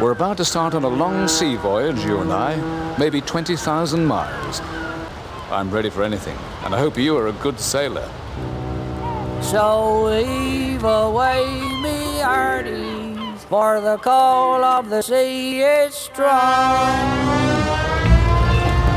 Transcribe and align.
We're 0.00 0.12
about 0.12 0.38
to 0.38 0.44
start 0.44 0.74
on 0.74 0.84
a 0.84 0.88
long 0.88 1.28
sea 1.28 1.54
voyage, 1.56 2.02
you 2.04 2.18
and 2.18 2.32
I, 2.32 2.96
maybe 2.98 3.20
20,000 3.20 4.04
miles. 4.04 4.60
I'm 5.50 5.70
ready 5.70 5.90
for 5.90 6.02
anything, 6.02 6.36
and 6.64 6.74
I 6.74 6.78
hope 6.78 6.96
you 6.96 7.16
are 7.18 7.28
a 7.28 7.32
good 7.34 7.60
sailor. 7.60 8.08
So 9.42 10.10
heave 10.10 10.82
away, 10.82 11.44
me 11.82 12.20
hearties, 12.20 13.44
for 13.44 13.80
the 13.80 13.98
call 13.98 14.64
of 14.64 14.88
the 14.88 15.02
sea 15.02 15.60
is 15.60 15.94
strong. 15.94 16.88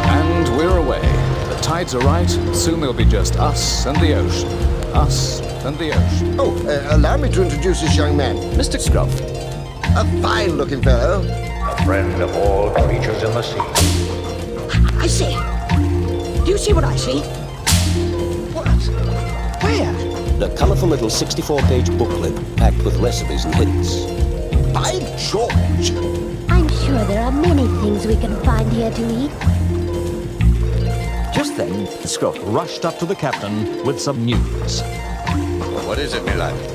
And 0.07 0.57
we're 0.57 0.77
away. 0.77 1.01
The 1.49 1.59
tides 1.61 1.93
are 1.93 1.99
right, 1.99 2.29
soon 2.55 2.79
there'll 2.79 2.93
be 2.93 3.05
just 3.05 3.37
us 3.37 3.85
and 3.85 3.97
the 3.97 4.13
ocean. 4.15 4.49
Us 4.95 5.41
and 5.65 5.77
the 5.77 5.91
ocean. 5.91 6.35
Oh, 6.39 6.55
uh, 6.67 6.95
allow 6.95 7.17
me 7.17 7.29
to 7.31 7.43
introduce 7.43 7.81
this 7.81 7.97
young 7.97 8.15
man. 8.15 8.37
Mr. 8.57 8.79
Scruff. 8.79 9.44
A 9.97 10.03
fine 10.21 10.57
looking 10.57 10.81
fellow. 10.81 11.23
A 11.23 11.85
friend 11.85 12.21
of 12.21 12.35
all 12.35 12.69
creatures 12.71 13.23
in 13.23 13.31
the 13.31 13.41
sea. 13.41 13.61
I 14.99 15.07
see. 15.07 16.43
Do 16.43 16.51
you 16.51 16.57
see 16.57 16.73
what 16.73 16.83
I 16.83 16.97
see? 16.97 17.21
What? 18.51 18.67
Where? 19.63 19.93
The 20.37 20.53
colourful 20.57 20.89
little 20.89 21.09
64 21.09 21.61
page 21.61 21.97
booklet 21.97 22.35
packed 22.57 22.83
with 22.83 22.97
recipes 22.97 23.45
and 23.45 23.55
hints. 23.55 24.03
By 24.73 24.91
George! 25.17 25.91
I'm 26.49 26.67
sure 26.67 27.05
there 27.05 27.23
are 27.23 27.31
many 27.31 27.65
things 27.79 28.05
we 28.05 28.17
can 28.17 28.35
find 28.43 28.69
here 28.73 28.91
to 28.91 29.01
eat. 29.01 29.31
Just 31.33 31.55
then, 31.55 31.87
Scruff 32.05 32.37
rushed 32.41 32.83
up 32.83 32.99
to 32.99 33.05
the 33.05 33.15
captain 33.15 33.85
with 33.85 34.01
some 34.01 34.25
news. 34.25 34.81
What 35.87 35.99
is 35.99 36.13
it, 36.13 36.25
my 36.25 36.35
lad? 36.35 36.74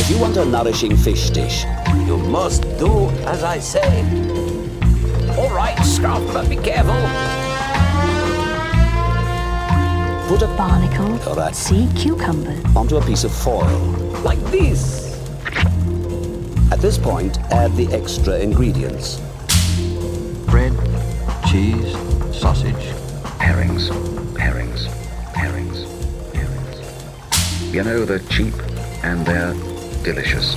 If 0.00 0.10
you 0.10 0.18
want 0.18 0.36
a 0.36 0.44
nourishing 0.44 0.96
fish 0.96 1.30
dish, 1.30 1.64
You 2.06 2.16
must 2.18 2.62
do 2.78 3.08
as 3.26 3.42
I 3.44 3.58
say. 3.60 3.90
All 5.38 5.50
right, 5.50 5.78
Scruff, 5.84 6.22
but 6.32 6.48
be 6.48 6.56
careful. 6.56 6.94
put 10.28 10.42
a 10.42 10.46
barnacle, 10.56 11.18
All 11.28 11.36
right. 11.36 11.54
sea 11.54 11.88
cucumber, 11.94 12.56
onto 12.76 12.96
a 12.96 13.02
piece 13.04 13.24
of 13.24 13.32
foil. 13.32 13.78
Like 14.24 14.40
this. 14.50 15.12
At 16.72 16.80
this 16.80 16.96
point, 16.98 17.38
add 17.52 17.74
the 17.76 17.86
extra 17.92 18.38
ingredients. 18.38 19.20
Bread, 20.46 20.72
cheese, 21.50 21.92
sausage. 22.34 22.84
Herrings, 23.38 23.88
herrings, 24.38 24.86
herrings, 25.34 25.78
herrings. 26.34 27.74
You 27.74 27.84
know, 27.84 28.04
they're 28.04 28.26
cheap 28.30 28.54
and 29.02 29.24
they're 29.26 29.54
delicious. 30.02 30.54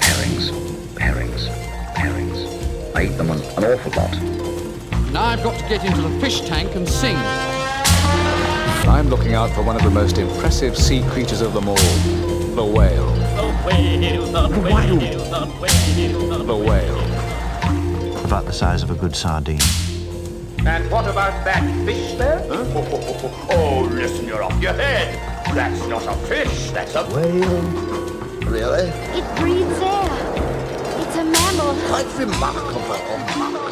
Herrings, 0.00 0.48
herrings, 0.96 1.46
herrings. 1.96 2.38
I 2.94 3.04
eat 3.04 3.16
them 3.18 3.30
an, 3.30 3.40
an 3.56 3.64
awful 3.64 3.92
lot. 3.92 4.10
Now 5.12 5.24
I've 5.24 5.42
got 5.42 5.58
to 5.60 5.68
get 5.68 5.84
into 5.84 6.00
the 6.00 6.20
fish 6.20 6.40
tank 6.40 6.74
and 6.74 6.88
sing. 6.88 7.16
I'm 8.88 9.08
looking 9.08 9.34
out 9.34 9.50
for 9.50 9.62
one 9.62 9.76
of 9.76 9.82
the 9.82 9.90
most 9.90 10.18
impressive 10.18 10.76
sea 10.76 11.02
creatures 11.10 11.42
of 11.42 11.52
them 11.52 11.68
all 11.68 11.76
the 11.76 12.64
whale. 12.64 13.14
The 13.36 13.52
whale. 13.66 14.24
The 14.32 14.60
whale. 14.60 16.44
The 16.44 16.56
whale. 16.56 18.24
About 18.24 18.46
the 18.46 18.52
size 18.52 18.82
of 18.82 18.90
a 18.90 18.94
good 18.94 19.14
sardine. 19.14 19.60
And 20.66 20.90
what 20.90 21.06
about 21.06 21.44
that 21.44 21.62
fish 21.84 22.14
there? 22.14 22.44
Oh, 22.48 23.46
oh, 23.50 23.88
listen, 23.92 24.26
you're 24.26 24.42
off 24.42 24.60
your 24.60 24.72
head. 24.72 25.14
That's 25.54 25.86
not 25.86 26.06
a 26.06 26.14
fish, 26.26 26.70
that's 26.70 26.94
a 26.94 27.04
Whale. 27.04 28.19
Really? 28.50 28.88
It 29.14 29.36
breathes 29.36 29.80
air. 29.80 30.10
It's 30.98 31.16
a 31.16 31.24
mammal. 31.24 31.72
Quite 31.86 32.18
remarkable. 32.18 33.69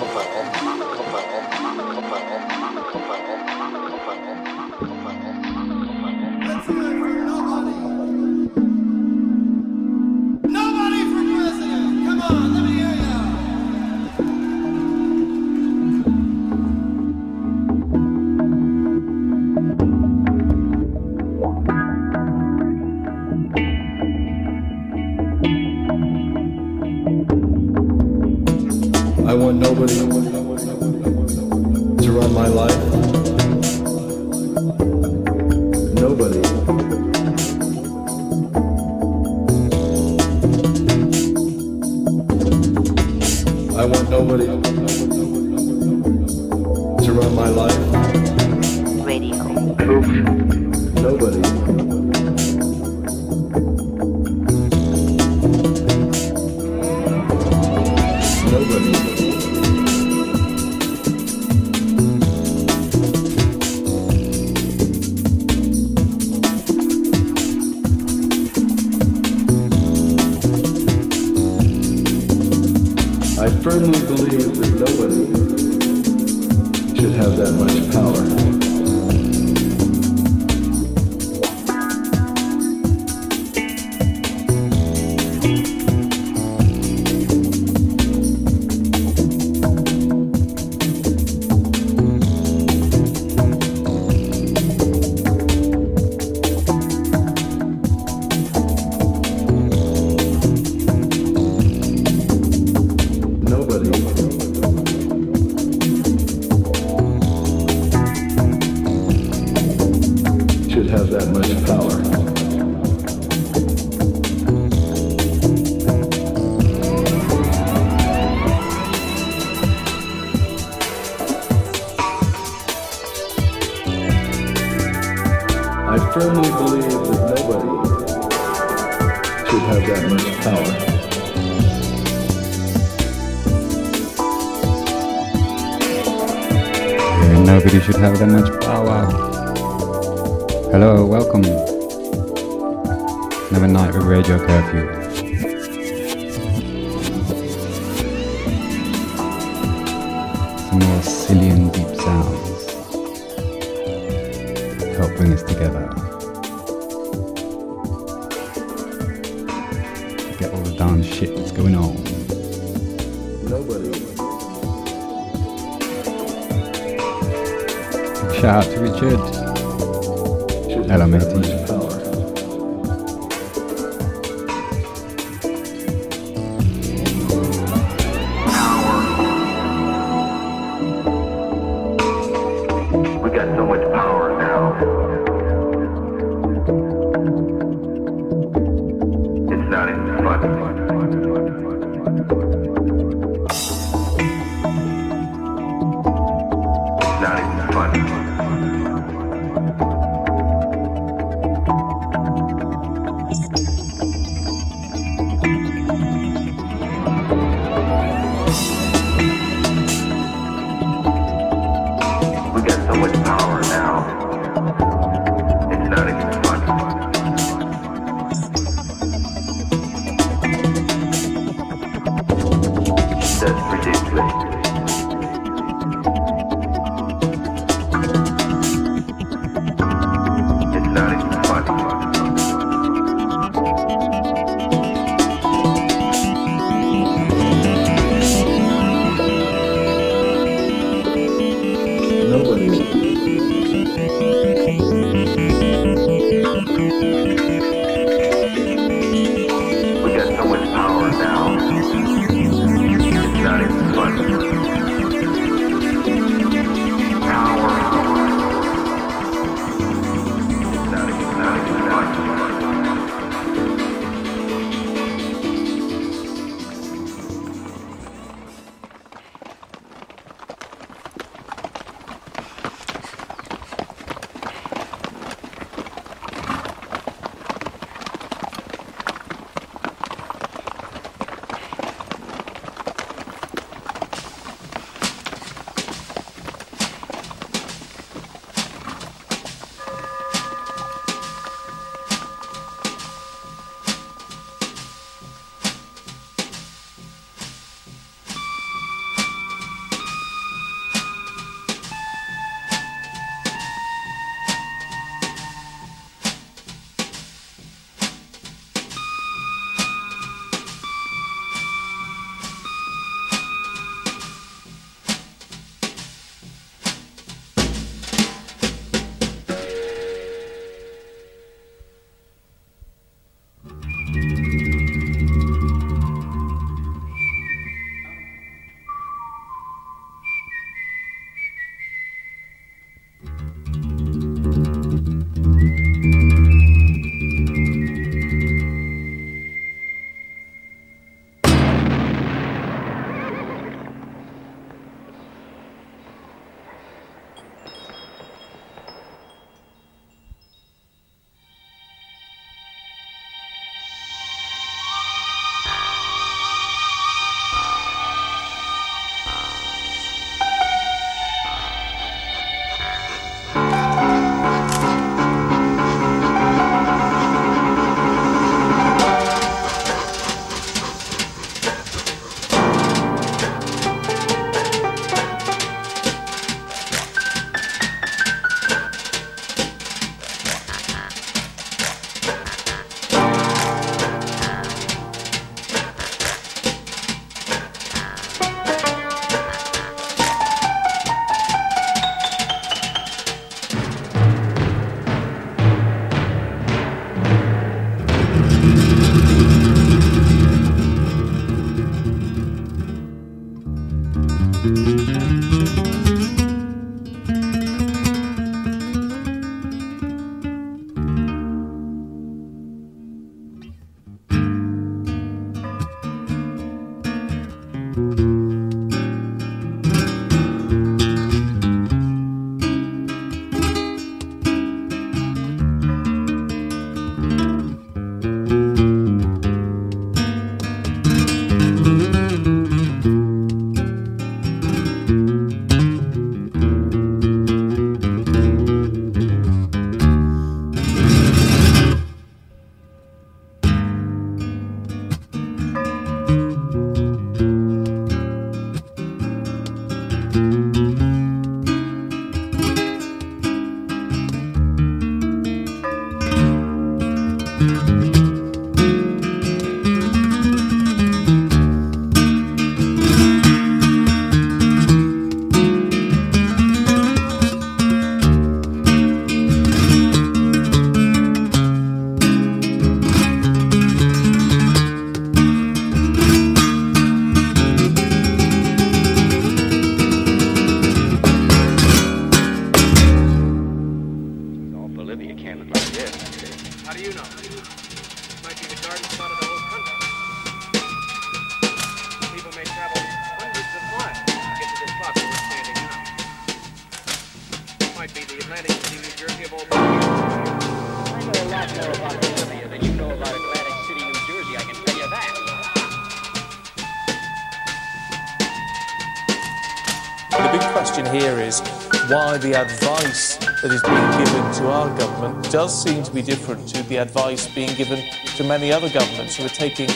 Why 512.28 512.36
the 512.36 512.60
advice 512.60 513.36
that 513.36 513.72
is 513.72 513.82
being 513.84 514.10
given 514.22 514.52
to 514.52 514.68
our 514.68 514.98
government 514.98 515.50
does 515.50 515.82
seem 515.82 516.02
to 516.02 516.10
be 516.12 516.20
different 516.20 516.68
to 516.68 516.82
the 516.82 516.96
advice 516.96 517.48
being 517.54 517.74
given 517.74 518.04
to 518.36 518.44
many 518.44 518.70
other 518.70 518.90
governments 518.90 519.36
who 519.36 519.46
are 519.46 519.48
taking 519.48 519.88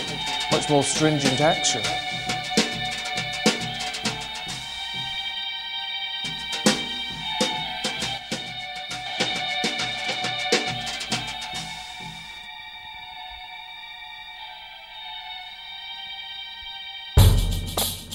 much 0.51 0.71
more 0.71 0.83
stringent 0.83 1.43
action. 1.43 1.83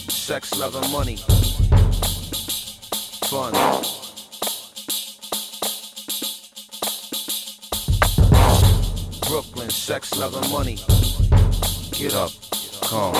Sex, 0.09 0.57
love, 0.57 0.75
and 0.75 0.91
money. 0.91 1.17
Fun. 3.29 4.06
Sex, 9.77 10.17
love, 10.17 10.35
and 10.35 10.51
money. 10.51 10.75
Get 11.91 12.13
up, 12.15 12.31
come. 12.83 13.13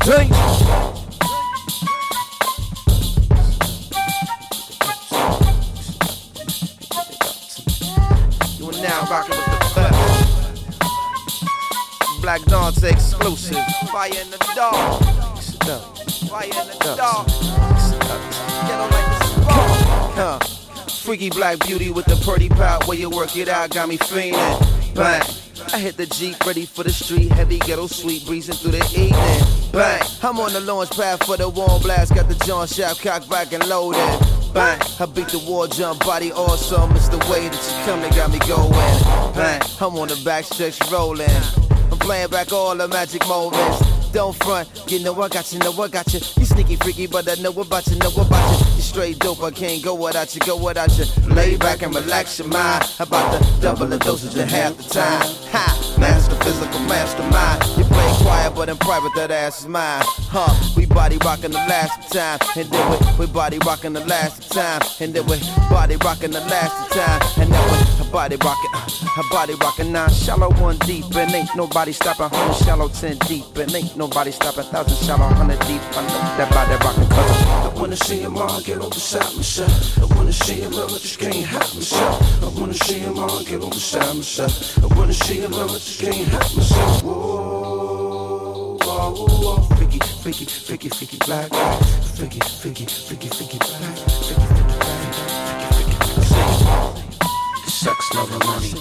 Drink. 0.00 0.30
You 8.58 8.68
are 8.68 8.80
now 8.82 9.06
rocking 9.10 9.36
with 9.36 9.46
the 9.46 9.72
best. 9.74 10.06
Black 12.22 12.42
Dawn's 12.44 12.82
exclusive. 12.82 13.64
Fire 13.92 14.10
in 14.10 14.30
the 14.30 14.38
dark. 14.54 15.02
Fire 16.30 16.46
in 16.46 16.52
the 16.52 16.94
dark. 16.96 17.26
Get 18.66 18.80
on 18.80 18.90
like 18.90 19.06
this 19.18 19.32
Huh. 20.16 20.55
Freaky 21.06 21.30
black 21.30 21.60
beauty 21.60 21.88
with 21.88 22.04
the 22.06 22.16
pretty 22.16 22.48
pout. 22.48 22.88
Where 22.88 22.98
you 22.98 23.08
work 23.08 23.36
it 23.36 23.48
out 23.48 23.70
got 23.70 23.88
me 23.88 23.96
feeling. 23.96 24.32
Bang. 24.92 25.22
I 25.72 25.78
hit 25.78 25.96
the 25.96 26.04
Jeep, 26.06 26.44
ready 26.44 26.66
for 26.66 26.82
the 26.82 26.90
street. 26.90 27.30
Heavy 27.30 27.60
ghetto 27.60 27.86
sweet, 27.86 28.26
breezing 28.26 28.56
through 28.56 28.72
the 28.72 28.84
evening. 28.86 29.70
Bang. 29.70 30.02
I'm 30.24 30.40
on 30.40 30.52
the 30.52 30.58
launch 30.58 30.90
pad 30.90 31.22
for 31.24 31.36
the 31.36 31.48
warm 31.48 31.80
blast. 31.80 32.12
Got 32.12 32.28
the 32.28 32.34
John 32.44 32.66
Shaft 32.66 33.04
cock 33.04 33.28
back 33.28 33.52
and 33.52 33.64
loaded. 33.68 34.00
Bang. 34.52 34.80
I 34.98 35.06
beat 35.06 35.28
the 35.28 35.38
war 35.46 35.68
jump, 35.68 36.00
body 36.00 36.32
awesome. 36.32 36.90
It's 36.96 37.08
the 37.08 37.18
way 37.30 37.50
that 37.50 37.54
you 37.54 37.84
come 37.86 38.00
that 38.00 38.12
got 38.16 38.32
me 38.32 38.40
going. 38.40 38.72
Bang. 39.32 39.62
I'm 39.80 39.96
on 39.98 40.08
the 40.08 40.20
back 40.24 40.44
stretch 40.44 40.80
rolling. 40.90 41.30
I'm 41.92 41.98
playing 42.00 42.30
back 42.30 42.52
all 42.52 42.74
the 42.74 42.88
magic 42.88 43.24
moments. 43.28 44.10
Don't 44.10 44.34
front, 44.42 44.68
you 44.88 44.98
know 45.04 45.14
I 45.22 45.28
got 45.28 45.52
you, 45.52 45.60
know 45.60 45.70
I 45.80 45.86
got 45.86 46.12
you. 46.12 46.18
You 46.36 46.46
sneaky 46.46 46.74
freaky, 46.74 47.06
but 47.06 47.28
I 47.28 47.40
know 47.40 47.52
about 47.52 47.86
you, 47.86 47.96
know 47.96 48.10
about 48.10 48.60
you. 48.60 48.65
Straight 48.96 49.18
dope, 49.18 49.42
I 49.42 49.50
can't 49.50 49.84
go 49.84 49.94
without 49.94 50.34
you, 50.34 50.40
go 50.40 50.56
without 50.56 50.88
you. 50.96 51.04
Lay 51.26 51.58
back 51.58 51.82
and 51.82 51.94
relax 51.94 52.38
your 52.38 52.48
mind. 52.48 52.82
About 52.98 53.30
to 53.30 53.60
double 53.60 53.84
the 53.84 53.98
dosage 53.98 54.34
in 54.34 54.48
half 54.48 54.74
the 54.78 54.84
time. 54.84 55.20
Ha, 55.52 55.96
master 56.00 56.34
physical 56.36 56.80
mastermind. 56.80 57.62
You 57.76 57.84
play 57.84 58.10
quiet, 58.22 58.54
but 58.54 58.70
in 58.70 58.78
private 58.78 59.12
that 59.16 59.30
ass 59.30 59.60
is 59.60 59.68
mine. 59.68 60.00
Huh, 60.32 60.48
we 60.78 60.86
body 60.86 61.18
rocking 61.18 61.50
the 61.50 61.58
last 61.68 62.10
time, 62.10 62.38
and 62.56 62.70
then 62.70 62.90
we, 62.90 63.26
we 63.26 63.30
body 63.30 63.58
rocking 63.66 63.92
the 63.92 64.04
last 64.06 64.50
time, 64.50 64.80
and 64.98 65.12
then 65.12 65.26
we 65.26 65.40
body 65.68 65.96
rocking 65.96 66.30
the 66.30 66.40
last 66.40 66.90
time, 66.92 67.20
and 67.36 67.52
then 67.52 67.64
we 67.70 67.85
body 68.16 68.36
rocking, 68.36 68.70
uh, 68.72 68.88
her 69.14 69.28
body 69.30 69.54
rocking 69.60 69.92
nine 69.92 70.08
shallow, 70.08 70.50
one 70.54 70.78
deep, 70.88 71.04
and 71.16 71.30
ain't 71.34 71.54
nobody 71.54 71.92
stopping. 71.92 72.30
Hundred 72.30 72.56
shallow, 72.64 72.88
ten 72.88 73.18
deep, 73.28 73.44
and 73.58 73.74
ain't 73.74 73.94
nobody 73.94 74.30
stopping. 74.30 74.64
Thousand 74.64 74.96
shallow, 75.06 75.28
hundred 75.34 75.60
deep. 75.68 75.82
I 75.92 76.00
know 76.00 76.38
that 76.38 76.48
body 76.50 76.76
rocking. 76.82 77.08
Cause 77.10 77.46
I 77.46 77.78
wanna 77.78 77.96
see 77.96 78.20
him 78.20 78.38
all 78.38 78.58
get 78.62 78.80
on 78.80 78.88
beside 78.88 79.36
myself. 79.36 79.98
I 79.98 80.06
wanna 80.16 80.32
see 80.32 80.54
him 80.62 80.72
I 80.72 80.86
just 80.88 81.18
can't 81.18 81.34
help 81.34 81.74
myself. 81.74 82.42
I 82.42 82.58
wanna 82.58 82.72
see 82.72 83.00
him 83.00 83.18
all 83.18 83.44
get 83.44 83.62
on 83.62 83.68
beside 83.68 84.16
myself. 84.16 84.78
I 84.82 84.86
wanna 84.96 85.12
see 85.12 85.40
him 85.40 85.52
I 85.52 85.66
just 85.68 86.00
can't 86.00 86.28
help 86.28 86.56
myself. 86.56 87.02
Whoa, 87.02 88.78
whoa, 88.82 89.12
whoa, 89.44 89.76
freaky, 89.76 89.98
freaky, 90.22 90.46
freaky, 90.46 90.88
freaky 90.88 91.18
black, 91.26 91.52
freaky, 92.16 92.40
freaky 92.40 92.86
freaky, 92.86 93.28
freaky 93.28 93.58
black, 93.58 94.15
Sex, 97.86 98.14
love, 98.16 98.32
and 98.32 98.44
money. 98.46 98.72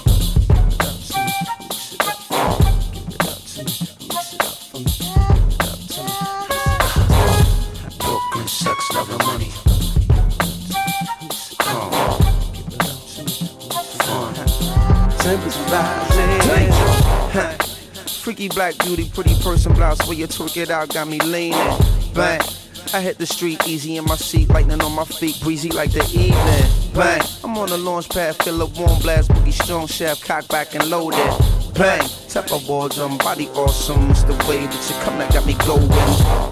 Freaky 18.08 18.50
black 18.50 18.76
beauty, 18.80 19.08
pretty 19.14 19.36
person 19.44 19.72
blouse. 19.74 20.00
Where 20.08 20.18
you 20.18 20.26
twerk 20.28 20.58
it 20.58 20.72
out, 20.72 20.90
got 20.92 21.08
me 21.08 21.20
leaning. 21.20 21.78
Bang. 22.16 22.42
I 22.96 23.02
hit 23.02 23.18
the 23.18 23.26
street 23.26 23.68
easy 23.68 23.98
in 23.98 24.06
my 24.06 24.16
seat, 24.16 24.48
lightning 24.48 24.82
on 24.82 24.94
my 24.94 25.04
feet, 25.04 25.38
breezy 25.42 25.70
like 25.70 25.92
the 25.92 26.02
evening. 26.06 26.94
Bang. 26.94 27.22
I'm 27.44 27.58
on 27.58 27.68
the 27.68 27.78
launch 27.78 28.08
pad, 28.08 28.42
feel 28.42 28.62
a 28.62 28.66
warm 28.68 29.02
blast, 29.02 29.30
boogie 29.32 29.52
strong 29.52 29.86
shaft, 29.86 30.24
cock 30.24 30.48
back 30.48 30.76
and 30.76 30.90
loaded. 30.90 31.20
Bang. 31.74 32.08
Tap 32.30 32.50
a 32.52 32.58
wall 32.60 32.88
jump, 32.88 33.22
body 33.22 33.50
awesome. 33.50 34.10
It's 34.12 34.24
the 34.24 34.32
way 34.48 34.66
that 34.66 34.90
you 34.90 34.96
come 35.04 35.20
that 35.20 35.34
got 35.34 35.46
me 35.46 35.56
going. 35.66 35.90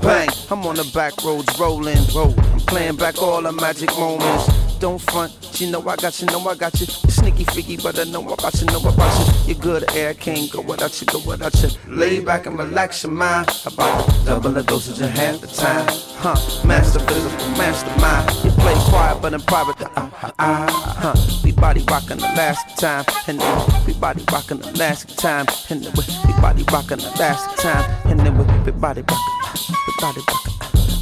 Bang. 0.01 0.27
I'm 0.51 0.65
on 0.65 0.75
the 0.75 0.91
back 0.93 1.13
roads 1.23 1.57
rolling. 1.57 2.03
Roll. 2.13 2.38
I'm 2.38 2.59
playing 2.59 2.97
back 2.97 3.21
all 3.21 3.41
the 3.41 3.53
magic 3.53 3.97
moments. 3.97 4.47
Don't 4.79 5.00
front, 5.00 5.31
you 5.62 5.71
know 5.71 5.79
I 5.88 5.95
got 5.95 6.19
you, 6.19 6.27
know 6.27 6.45
I 6.45 6.55
got 6.55 6.77
you. 6.81 6.88
You 6.88 7.09
sneaky 7.09 7.45
freaky, 7.45 7.77
but 7.77 7.97
I 7.97 8.03
know 8.03 8.27
about 8.27 8.53
you, 8.59 8.65
know 8.65 8.81
about 8.81 9.27
you. 9.27 9.32
You're 9.45 9.57
good 9.57 9.91
air, 9.93 10.13
can't 10.13 10.50
go 10.50 10.62
without 10.62 11.00
you, 11.01 11.07
go 11.07 11.19
without 11.27 11.53
you. 11.62 11.69
Lay 11.88 12.21
back 12.21 12.45
and 12.45 12.57
relax 12.57 13.03
your 13.03 13.12
mind. 13.12 13.50
About 13.65 14.07
double 14.25 14.51
the 14.51 14.63
dosage 14.63 15.01
in 15.01 15.09
half 15.09 15.41
the 15.41 15.47
time. 15.47 15.85
Huh, 16.23 16.35
master 16.65 17.00
physical, 17.00 17.47
mastermind. 17.57 18.31
You 18.45 18.51
play 18.51 18.73
quiet, 18.89 19.21
but 19.21 19.33
in 19.33 19.41
private, 19.41 19.77
the 19.79 19.89
uh, 20.00 20.09
uh, 20.21 20.31
uh, 20.39 20.71
huh. 20.71 21.15
We 21.43 21.51
body 21.51 21.83
rocking 21.89 22.17
the 22.17 22.31
last 22.38 22.77
time, 22.79 23.03
and 23.27 23.38
then 23.38 23.85
we 23.85 23.93
body 23.93 24.23
rocking 24.31 24.59
the 24.59 24.71
last 24.77 25.17
time, 25.19 25.45
and 25.69 25.83
then 25.83 25.91
we, 25.91 26.03
body 26.41 26.63
rocking 26.71 27.00
the 27.00 27.12
last 27.19 27.57
time, 27.59 27.83
and 28.05 28.19
then 28.21 28.38
we, 28.38 28.71
body 28.71 29.01
rocking, 29.01 29.75
we 29.88 29.93
body 30.00 30.21
rocking, 30.29 30.53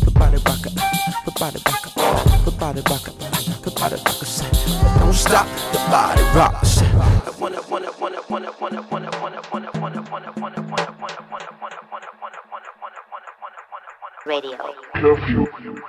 we 0.06 0.12
body 0.14 0.38
rocking, 0.48 0.74
we 1.26 1.34
body 1.38 1.60
rocking, 1.68 1.94
we 2.46 2.52
body 2.58 2.82
rocking, 2.90 3.14
we 3.66 3.72
body 3.76 3.96
rocking. 4.02 4.32
Don't 5.00 5.14
stop 5.14 5.48
the 5.72 5.78
body 5.92 6.24
rock. 6.36 6.81
Radio. 14.32 14.56
Curfew. 14.96 15.81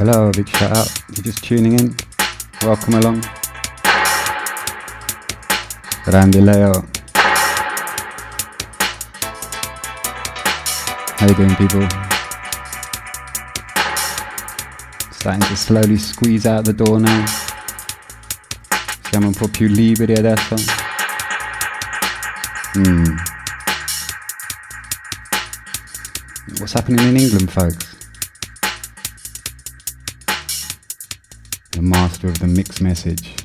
Hello, 0.00 0.30
big 0.32 0.48
shout 0.48 0.74
out. 0.74 0.90
You're 1.14 1.24
just 1.24 1.44
tuning 1.44 1.78
in. 1.78 1.94
Welcome 2.62 2.94
along. 2.94 3.22
Grande 6.06 6.40
Leo. 6.40 6.72
How 11.18 11.26
you 11.28 11.34
doing, 11.34 11.54
people? 11.54 11.86
Starting 15.12 15.42
to 15.42 15.54
slowly 15.54 15.98
squeeze 15.98 16.46
out 16.46 16.64
the 16.64 16.72
door 16.72 16.98
now. 16.98 17.26
Siamo 19.10 19.26
un 19.26 19.34
po' 19.34 19.48
più 19.48 19.68
liberi 19.68 20.14
adesso. 20.14 20.56
Hmm. 22.72 23.18
What's 26.56 26.72
happening 26.72 27.06
in 27.06 27.16
England, 27.18 27.50
folks? 27.50 27.89
The 31.80 31.86
master 31.86 32.28
of 32.28 32.38
the 32.38 32.46
mixed 32.46 32.82
message. 32.82 33.36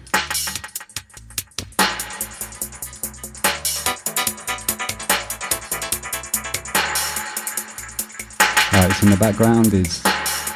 Right, 8.74 8.92
so 8.92 9.05
in 9.05 9.12
the 9.12 9.18
background 9.18 9.74
is 9.74 10.03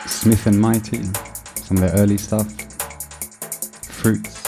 Smith 0.06 0.46
and 0.46 0.60
Mighty, 0.60 1.06
some 1.56 1.78
of 1.78 1.84
their 1.84 1.94
early 1.94 2.18
stuff. 2.18 2.52
Fruits. 3.86 4.44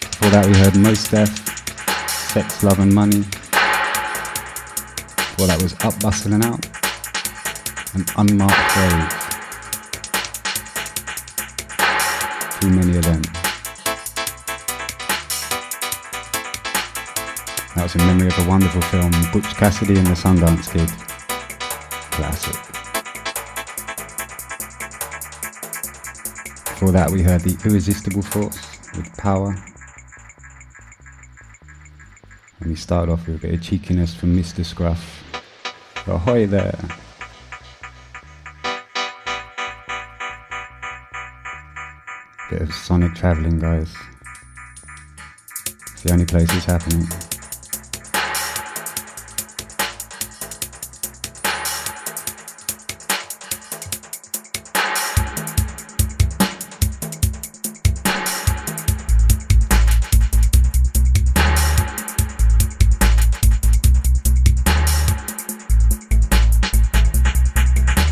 Before 0.00 0.30
that, 0.30 0.46
we 0.48 0.58
heard 0.58 0.76
Mos 0.76 1.08
Def, 1.08 1.30
Sex, 2.32 2.64
Love 2.64 2.80
and 2.80 2.92
Money. 2.92 3.20
Before 5.20 5.46
that 5.46 5.62
was 5.62 5.74
Up, 5.84 6.00
Bustle 6.00 6.32
and 6.32 6.44
Out, 6.44 6.66
and 7.94 8.10
Unmarked 8.16 8.74
Grave. 8.74 9.25
Too 12.66 12.72
many 12.72 12.96
of 12.96 13.04
them. 13.04 13.22
That 17.76 17.82
was 17.84 17.94
in 17.94 18.04
memory 18.04 18.26
of 18.26 18.38
a 18.40 18.48
wonderful 18.48 18.82
film, 18.82 19.12
Butch 19.32 19.54
Cassidy 19.54 19.96
and 19.96 20.08
the 20.08 20.14
Sundance 20.14 20.68
Kid. 20.72 20.88
Classic. 22.10 22.56
Before 26.64 26.90
that, 26.90 27.08
we 27.08 27.22
heard 27.22 27.42
The 27.42 27.56
Irresistible 27.64 28.22
Force 28.22 28.80
with 28.96 29.16
Power. 29.16 29.56
And 32.58 32.68
we 32.68 32.74
started 32.74 33.12
off 33.12 33.28
with 33.28 33.36
a 33.36 33.38
bit 33.38 33.54
of 33.54 33.62
cheekiness 33.62 34.12
from 34.12 34.36
Mr. 34.36 34.64
Scruff. 34.64 35.22
Ahoy 36.08 36.48
there! 36.48 36.76
Sonic 42.86 43.16
travelling, 43.16 43.58
guys. 43.58 43.92
It's 45.92 46.02
the 46.04 46.12
only 46.12 46.24
place 46.24 46.48
it's 46.54 46.66
happening. 46.66 47.02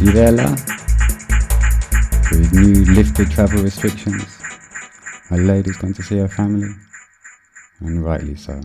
You 0.01 0.11
there, 0.11 0.33
La? 0.33 0.51
With 2.33 2.53
new 2.53 2.93
lifted 2.93 3.31
travel 3.31 3.63
restrictions, 3.63 4.44
a 5.31 5.37
Lady's 5.37 5.79
going 5.79 5.95
to 5.95 6.03
see 6.03 6.19
her 6.19 6.29
family, 6.29 6.69
and 7.81 8.05
rightly 8.05 8.37
so. 8.37 8.61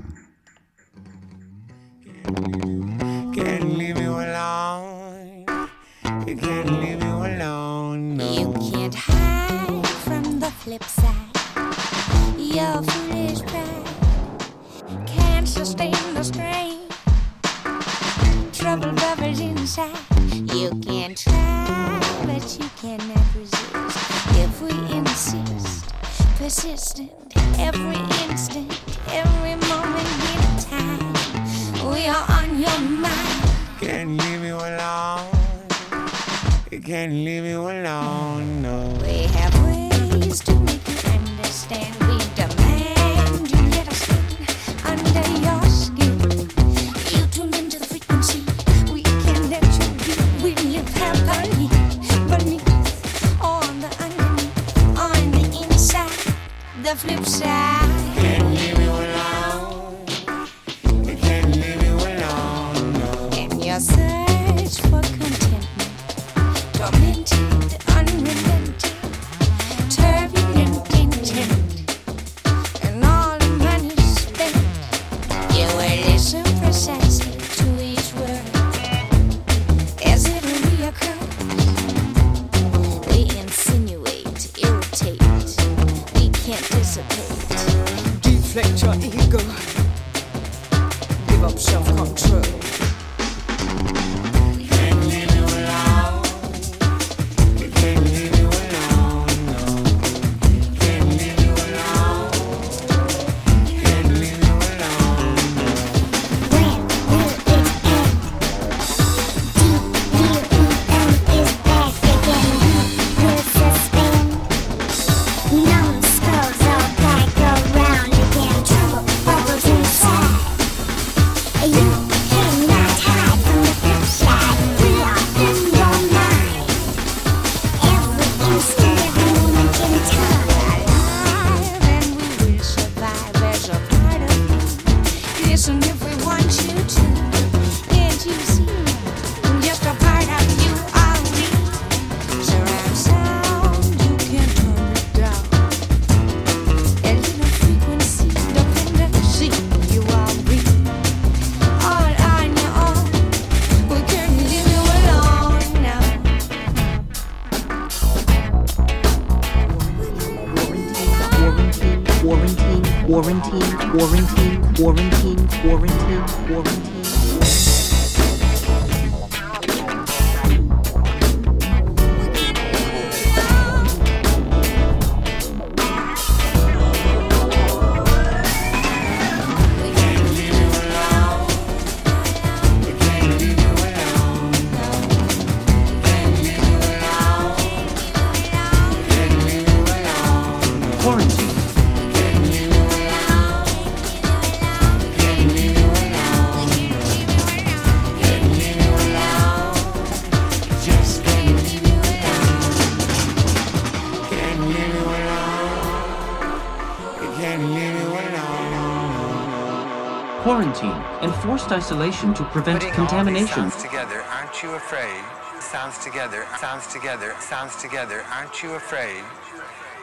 Enforced 211.72 211.92
isolation 211.92 212.34
to 212.34 212.44
prevent 212.46 212.82
Putting 212.82 213.00
all 213.00 213.06
these 213.06 213.10
contamination. 213.10 213.70
sounds 213.70 213.84
together, 213.84 214.22
aren't 214.24 214.64
you 214.64 214.72
afraid? 214.72 215.24
Sounds 215.60 215.98
together, 216.00 216.46
sounds 216.58 216.88
together, 216.88 217.36
sounds 217.40 217.76
together, 217.76 218.24
aren't 218.32 218.64
you 218.64 218.72
afraid 218.74 219.24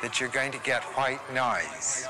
that 0.02 0.20
you're 0.20 0.28
going 0.28 0.52
to 0.52 0.58
get 0.58 0.82
white 0.96 1.20
noise? 1.34 2.06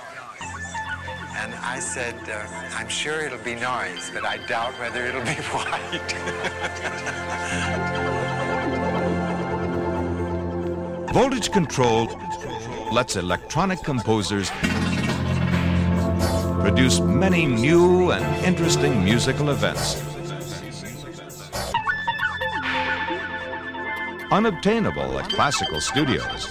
And 1.39 1.55
I 1.55 1.79
said, 1.79 2.17
uh, 2.29 2.47
I'm 2.77 2.89
sure 2.89 3.21
it'll 3.21 3.39
be 3.45 3.55
noise, 3.55 4.11
but 4.13 4.25
I 4.25 4.39
doubt 4.47 4.73
whether 4.79 5.05
it'll 5.07 5.23
be 5.23 5.35
white. 5.53 6.13
Voltage 11.13 11.51
control 11.51 12.09
lets 12.93 13.17
electronic 13.17 13.83
composers 13.83 14.51
produce 16.61 17.01
many 17.01 17.47
new 17.47 18.13
and 18.13 18.25
interesting 18.45 19.05
musical 19.05 19.51
events. 19.51 20.03
Unobtainable 24.31 25.19
at 25.19 25.29
classical 25.31 25.81
studios. 25.81 26.49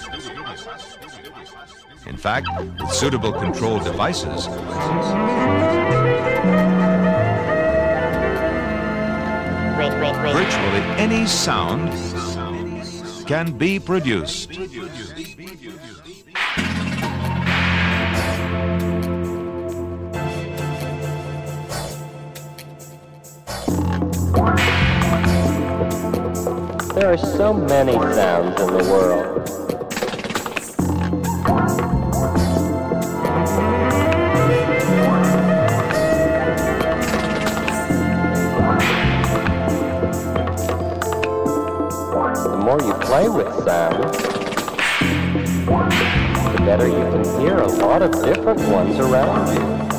In 2.06 2.16
fact, 2.16 2.48
with 2.58 2.92
suitable 2.92 3.32
control 3.32 3.78
devices, 3.80 4.46
virtually 10.32 10.82
any 10.98 11.26
sound 11.26 11.90
can 13.26 13.52
be 13.56 13.78
produced. 13.78 14.50
There 26.96 27.12
are 27.12 27.18
so 27.18 27.52
many 27.52 27.92
sounds 27.92 28.58
in 28.58 28.68
the 28.68 28.84
world. 28.90 29.46
The 42.34 42.56
more 42.56 42.80
you 42.80 42.94
play 42.94 43.28
with 43.28 43.52
sound, 43.62 44.14
the 46.54 46.62
better 46.64 46.88
you 46.88 46.94
can 46.94 47.40
hear 47.42 47.58
a 47.58 47.68
lot 47.68 48.00
of 48.00 48.10
different 48.24 48.60
ones 48.70 48.98
around 48.98 49.54
you. 49.54 49.95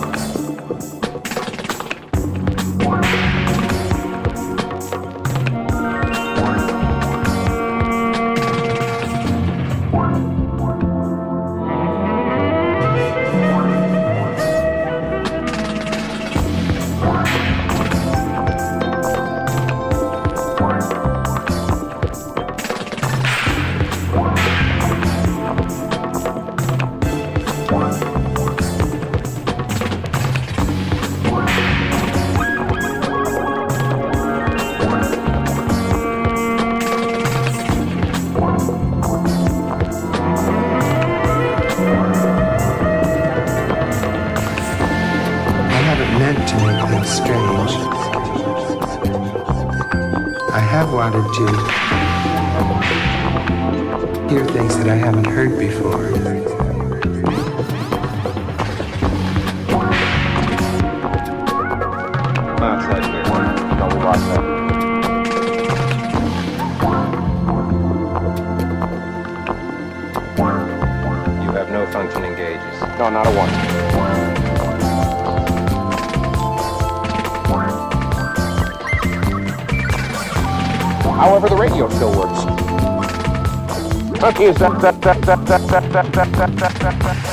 is. 84.42 84.58
that 84.58 84.82
that 84.82 85.02
that 85.02 85.22
that 85.22 85.46
that 85.46 85.72
that 85.72 86.14
that 86.14 86.34
that 86.34 86.80
that 86.80 87.00
that? 87.00 87.27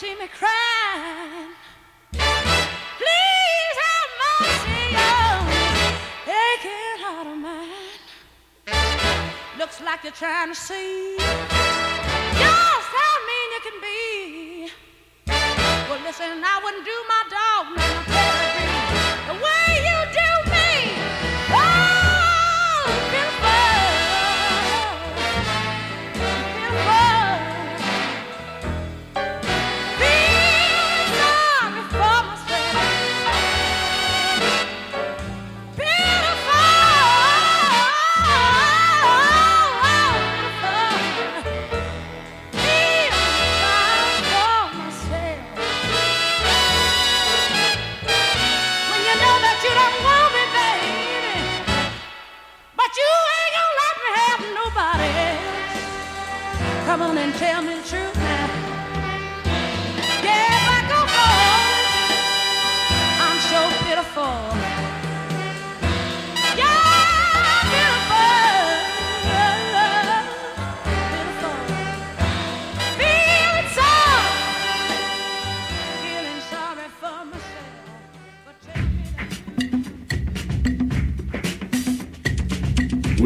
Me 0.00 0.26
crying. 0.26 1.52
Please 2.12 3.76
have 3.84 4.10
mercy 4.24 4.96
on 4.96 5.40
aching 6.24 6.96
heart 7.04 7.26
of 7.26 7.36
mine. 7.36 7.68
Looks 9.58 9.82
like 9.82 10.02
you're 10.02 10.12
trying 10.12 10.48
to 10.48 10.54
see 10.54 11.16
just 11.18 12.88
how 12.96 13.14
mean 13.28 13.48
you 13.54 13.60
can 13.68 13.78
be. 13.82 14.70
Well, 15.88 16.00
listen, 16.06 16.42
I 16.42 16.60
wouldn't 16.64 16.86
do 16.86 16.98
my 17.12 17.22
dog 17.28 17.76
none 17.76 18.01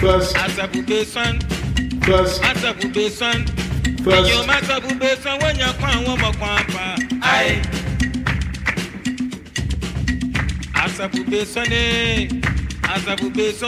First. 0.00 0.36
Asabube 0.36 1.04
san. 1.04 1.40
First. 2.06 2.42
Asabube 2.42 3.10
san. 3.10 3.44
First. 4.04 4.28
Ẹ̀yin 4.30 4.40
o 4.40 4.46
máa 4.48 4.60
sabube 4.68 5.10
san 5.22 5.34
wọ́n 5.40 5.54
yàn 5.60 5.72
kún 5.78 5.90
àwọn 5.94 6.12
ọmọ 6.14 6.30
kan 6.40 6.52
apá. 6.62 6.84
Ayé. 7.32 7.54
Asabube 10.84 11.40
san 11.52 11.66
ní. 11.72 12.45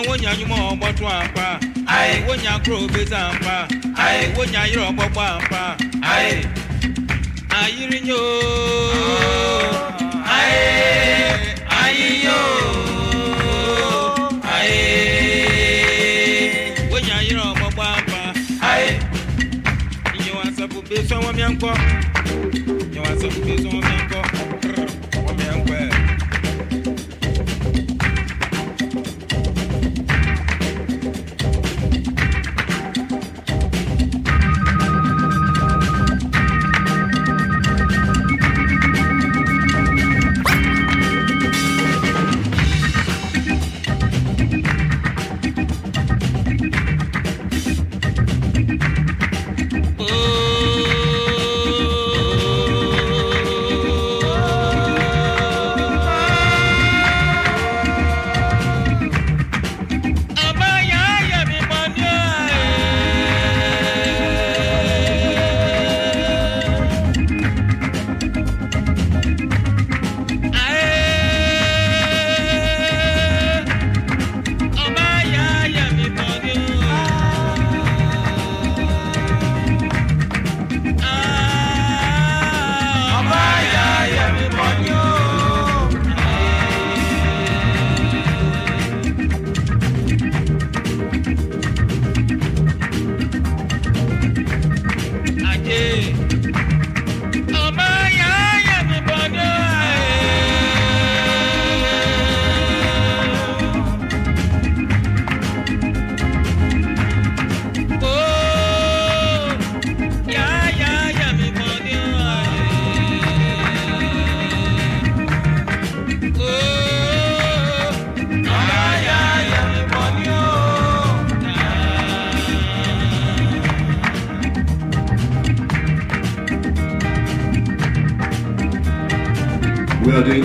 Wonya 0.08 0.30
nyuma 0.38 0.56
ɔbɔ 0.72 0.88
to 0.98 1.06
apa 1.06 1.60
ayi 1.86 2.22
wonya 2.26 2.52
sɛ 2.64 3.18
apa 3.32 3.68
ayi 3.96 4.32
wonya 4.36 4.62
yere 4.70 4.82
ɔbɔ 4.90 5.04
bɔ 5.14 5.22
apa 5.38 5.76
ayi 6.02 6.46
ayiri 7.50 7.98
oh. 8.00 8.04
nyo 8.06 8.20
ayi 10.36 10.58
ayi 11.82 12.08
yo 12.24 12.40
ayi 14.54 14.78
wonya 16.90 17.16
yere 17.28 17.42
ɔbɔ 17.52 17.66
bɔ 17.76 17.84
apa 17.98 18.20
ayi 18.70 18.88
ìyẹn 20.16 20.34
wà 20.36 20.42
asabube 20.48 20.96
san 21.08 21.18
wọ́n 21.22 21.34
mi 21.36 21.42
nkọ́ 21.54 21.72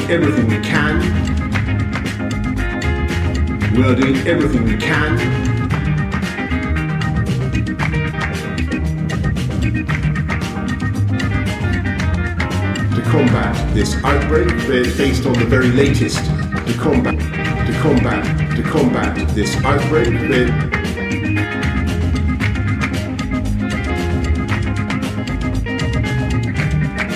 everything 0.09 0.47
we 0.47 0.59
can. 0.59 0.99
We 3.73 3.83
are 3.83 3.95
doing 3.95 4.17
everything 4.27 4.63
we 4.65 4.77
can. 4.77 5.17
To 12.95 13.01
combat 13.09 13.73
this 13.73 13.95
outbreak 14.03 14.47
based 14.97 15.25
on 15.25 15.33
the 15.33 15.45
very 15.45 15.71
latest 15.71 16.23
to 16.25 16.73
combat 16.79 17.17
to 17.67 17.79
combat 17.81 18.55
to 18.55 18.63
combat 18.63 19.29
this 19.29 19.55
outbreak 19.63 20.13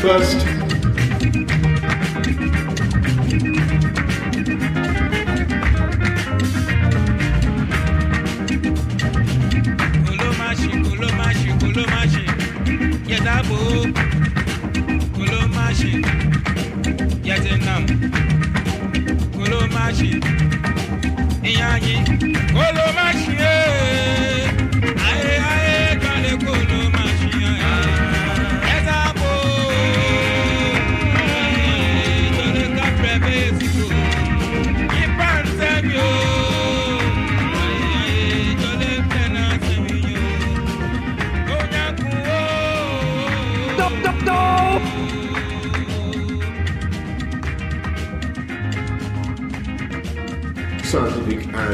first 0.01 0.56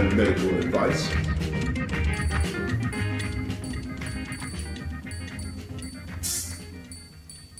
Uh, 0.04 0.36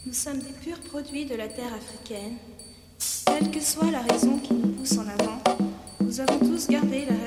nous 0.06 0.14
sommes 0.14 0.40
des 0.40 0.52
purs 0.62 0.80
produits 0.82 1.26
de 1.26 1.36
la 1.36 1.48
terre 1.48 1.74
africaine. 1.74 2.36
Quelle 3.26 3.50
que 3.50 3.62
soit 3.62 3.90
la 3.92 4.02
raison 4.02 4.40
qui 4.40 4.54
nous 4.54 4.74
pousse 4.74 4.98
en 4.98 5.08
avant, 5.08 5.42
nous 6.02 6.20
avons 6.20 6.40
tous 6.40 6.68
gardé 6.68 7.06
la 7.06 7.23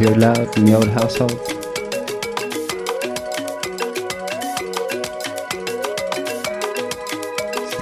turning 0.00 0.20
loud 0.20 0.56
in 0.56 0.64
the 0.64 0.74
old 0.74 0.88
household. 0.88 1.38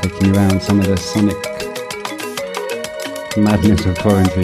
Taking 0.03 0.37
around 0.37 0.61
some 0.61 0.81
of 0.81 0.87
the 0.87 0.97
sonic 0.97 1.37
madness 3.37 3.87
of 3.87 3.97
quarantine. 3.99 4.43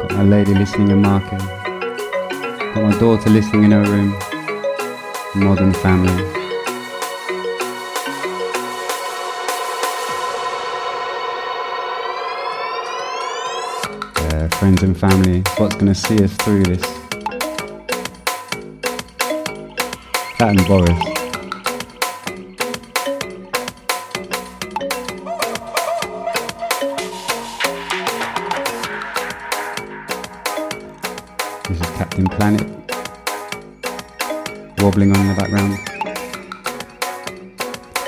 Got 0.00 0.12
my 0.12 0.24
lady 0.24 0.54
listening 0.54 0.90
in 0.90 1.00
marking. 1.02 1.38
Got 1.38 2.82
my 2.82 2.98
daughter 2.98 3.30
listening 3.30 3.64
in 3.64 3.70
her 3.70 3.84
room. 3.84 4.18
Modern 5.36 5.72
family. 5.74 6.43
Friends 14.64 14.82
and 14.82 14.98
family. 14.98 15.42
What's 15.58 15.74
going 15.74 15.92
to 15.92 15.94
see 15.94 16.24
us 16.24 16.32
through 16.36 16.62
this? 16.62 16.80
That 20.38 20.54
and 20.56 20.66
Boris. 20.66 20.88
This 31.68 31.78
is 31.78 31.86
Captain 31.98 32.24
Planet 32.24 32.66
wobbling 34.78 35.14
on 35.14 35.20
in 35.20 35.28
the 35.28 35.34
background. 35.36 35.76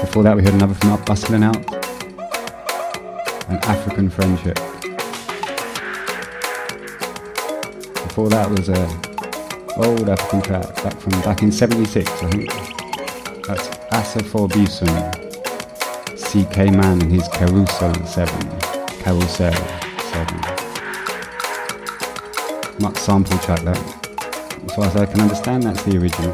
Before 0.00 0.22
that, 0.22 0.34
we 0.34 0.42
heard 0.42 0.54
another 0.54 0.72
from 0.72 0.92
Up 0.92 1.04
Bustle 1.04 1.34
and 1.34 1.44
Out, 1.44 1.74
an 3.50 3.59
African 3.64 4.09
Friendship. 4.09 4.59
Before 8.16 8.30
that 8.30 8.48
was 8.48 8.70
a 8.70 8.88
old 9.76 10.08
African 10.08 10.40
track 10.40 10.74
back 10.82 10.98
from 10.98 11.20
back 11.20 11.42
in 11.42 11.52
'76, 11.52 12.10
I 12.10 12.30
think. 12.30 12.48
That's 13.46 13.68
Asafo 13.92 14.48
Beesuon, 14.48 15.12
CK 16.16 16.72
Mann 16.74 17.02
and 17.02 17.12
his 17.12 17.28
Carousel 17.28 17.94
7, 18.06 18.58
Carousel 19.02 19.52
7. 19.52 20.40
Much 22.80 22.96
sample 22.96 23.36
track 23.36 23.60
that. 23.64 23.76
As 24.64 24.74
far 24.74 24.86
as 24.86 24.96
I 24.96 25.04
can 25.04 25.20
understand, 25.20 25.64
that's 25.64 25.82
the 25.82 25.98
original. 25.98 26.32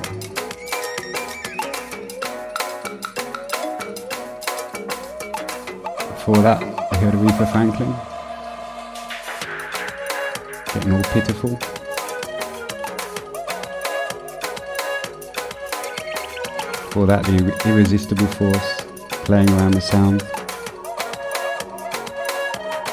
Before 6.15 6.43
that, 6.43 6.63
I 6.93 6.97
heard 6.99 7.15
Aretha 7.15 7.51
Franklin. 7.51 7.93
Getting 10.73 10.93
all 10.93 11.03
pitiful. 11.13 11.72
Before 16.93 17.07
that, 17.07 17.25
the 17.25 17.71
irresistible 17.71 18.27
force 18.27 18.83
playing 19.25 19.49
around 19.53 19.73
the 19.73 19.81
sound. 19.81 20.21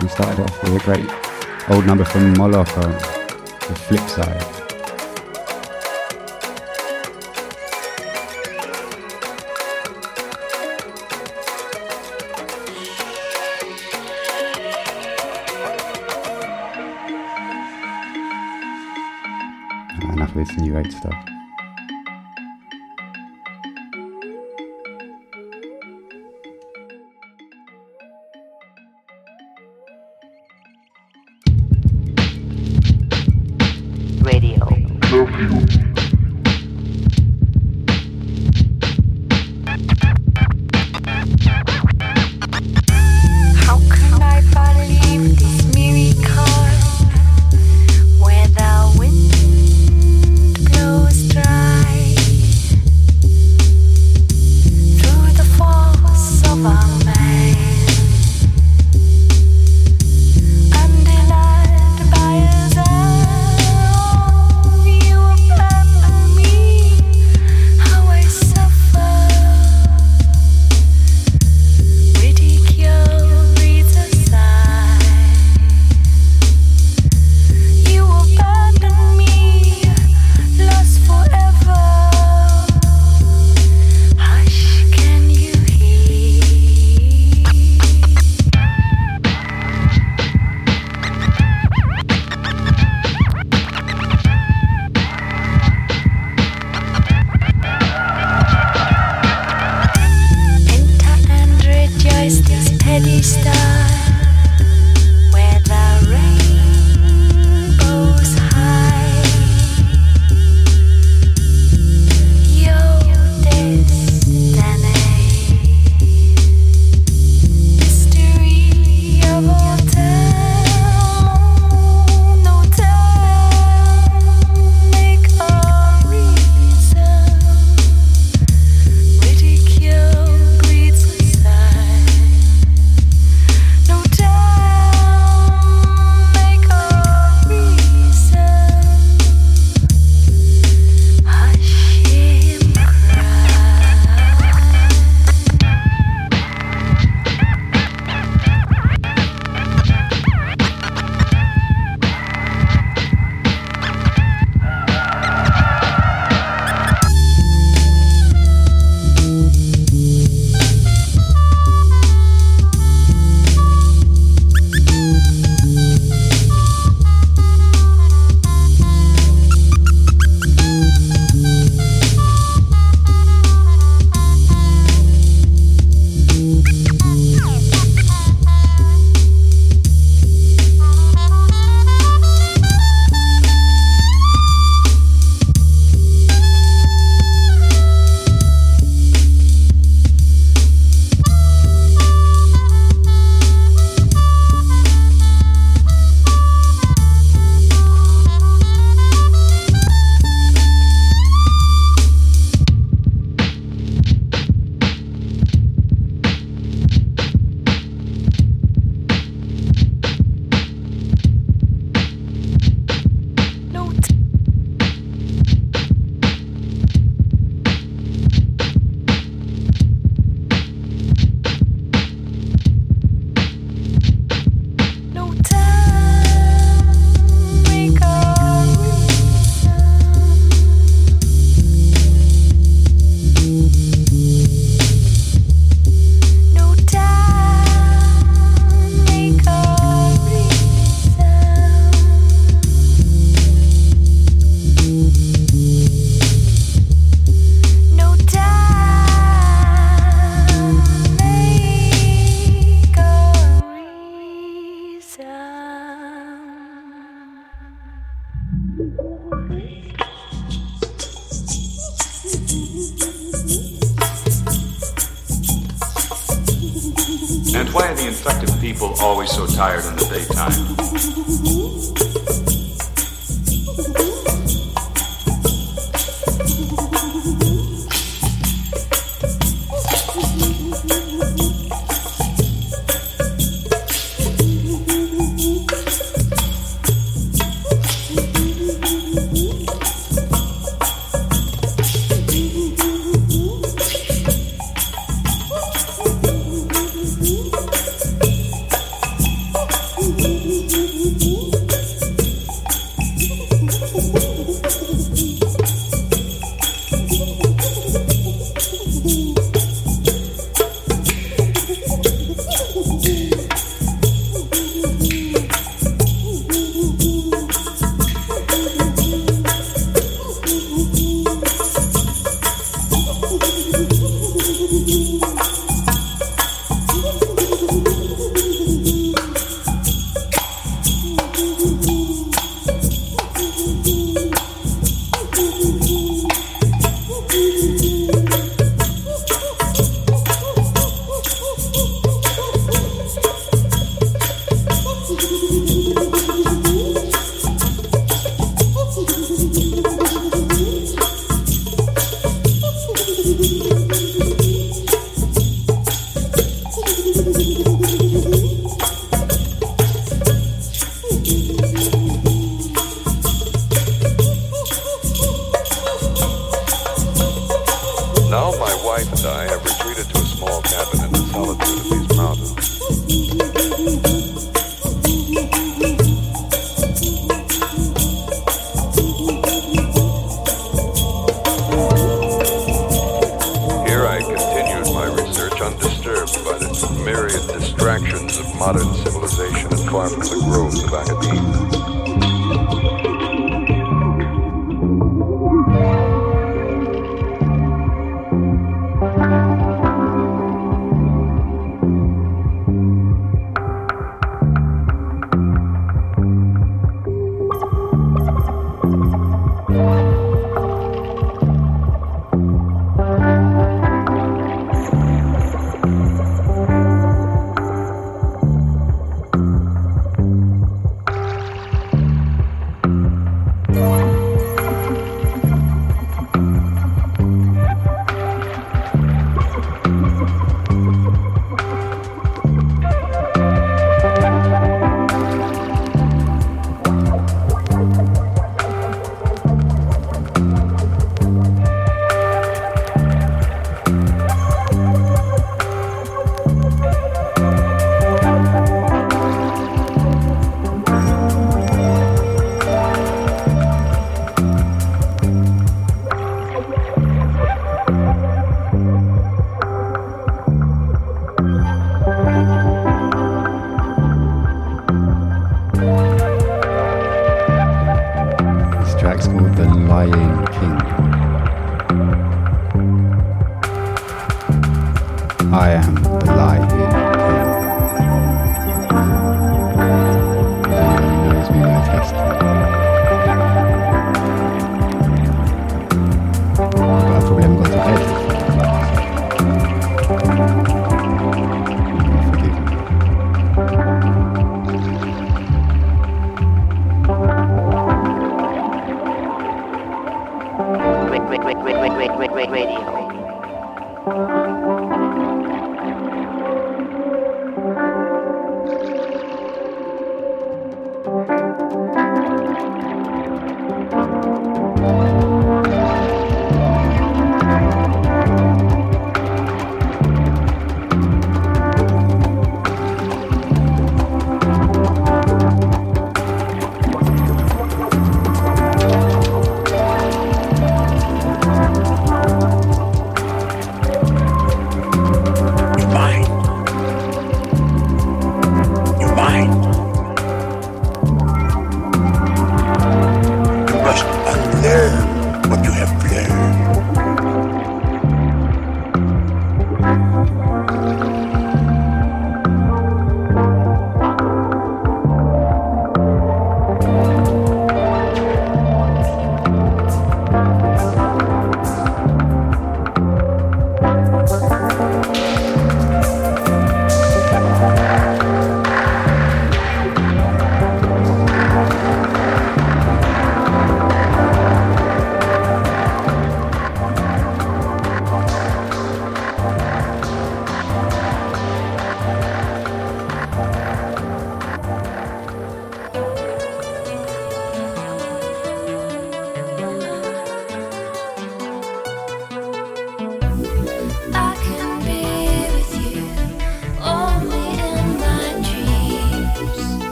We 0.00 0.08
started 0.08 0.40
off 0.40 0.62
with 0.62 0.80
a 0.80 0.84
great 0.86 1.04
old 1.68 1.84
number 1.84 2.06
from 2.06 2.32
Moloch 2.32 2.74
on 2.78 2.90
the 2.90 3.74
flip 3.76 4.08
side. 4.08 4.61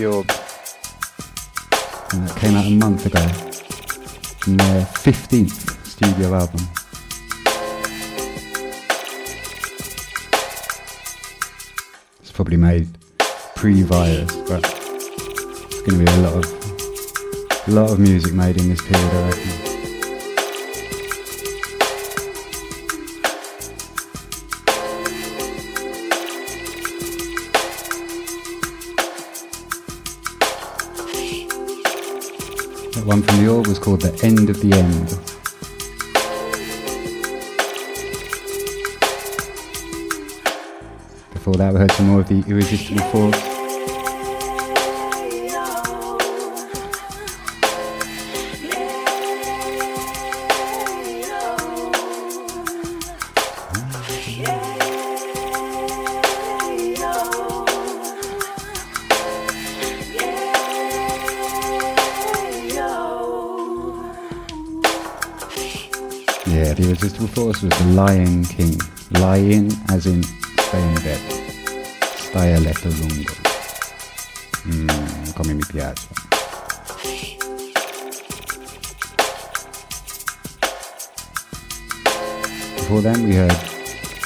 tunes, 0.00 0.06
The 0.06 0.06
Orb. 0.06 0.30
And 2.12 2.28
that 2.28 2.36
came 2.36 2.56
out 2.56 2.64
a 2.64 2.70
month 2.70 3.06
ago. 3.06 3.26
From 4.40 4.56
their 4.56 4.84
15th 4.84 5.86
studio 5.86 6.34
album. 6.34 6.60
It's 12.20 12.32
probably 12.32 12.56
made 12.56 12.88
pre-virus, 13.54 14.34
but 14.48 14.64
it's 14.64 15.82
going 15.82 15.98
to 15.98 16.04
be 16.04 16.10
a 16.10 16.16
lot 16.22 16.44
of, 16.44 17.68
a 17.68 17.70
lot 17.70 17.90
of 17.90 17.98
music 17.98 18.32
made 18.32 18.56
in 18.56 18.70
this 18.70 18.80
period, 18.80 19.12
I 19.12 19.28
reckon. 19.28 19.59
That 33.00 33.06
one 33.06 33.22
from 33.22 33.42
the 33.42 33.50
Orb 33.50 33.66
was 33.66 33.78
called 33.78 34.02
The 34.02 34.12
End 34.22 34.50
of 34.50 34.60
the 34.60 34.74
End. 34.74 35.08
Before 41.32 41.54
that, 41.54 41.72
we 41.72 41.80
heard 41.80 41.92
some 41.92 42.08
more 42.08 42.20
of 42.20 42.28
the 42.28 42.44
Irresistible 42.46 43.00
Force. 43.04 43.49
Force 67.60 67.62
was 67.62 67.86
The 67.86 67.92
Lion 67.92 68.44
King. 68.44 68.80
Lion 69.20 69.70
as 69.88 70.06
in 70.06 70.22
stay 70.22 70.82
in 70.82 70.94
bed. 71.02 71.20
Stai 72.16 72.54
a 72.54 72.60
letto 72.60 72.88
lungo. 72.88 73.34
Mm, 74.64 75.34
come 75.34 75.54
mi 75.54 75.62
piace. 75.64 76.08
Before 82.76 83.02
then, 83.02 83.28
we 83.28 83.34
heard 83.34 83.50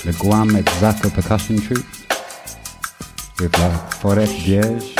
the 0.04 0.14
Guam 0.18 0.50
Zaka 0.80 1.12
percussion 1.12 1.58
troupe 1.60 1.86
with 3.40 3.56
La 3.58 3.70
Forêt 4.00 4.28
Vierge. 4.44 4.94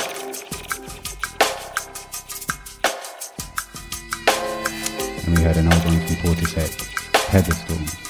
And 5.27 5.39
we 5.39 5.43
had 5.45 5.57
an 5.57 5.73
old 5.73 5.85
one 5.85 6.01
from 6.01 6.17
Portishead, 6.17 6.73
Pedestal. 7.31 8.04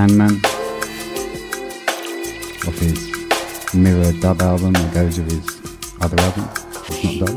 Sandman 0.00 0.40
off 2.66 2.78
his 2.78 3.74
Mirror 3.74 4.12
dub 4.22 4.40
album 4.40 4.72
that 4.72 4.94
goes 4.94 5.18
with 5.18 5.30
his 5.30 5.46
other 6.00 6.18
album. 6.22 6.48
Not 7.04 7.28
dub. 7.28 7.29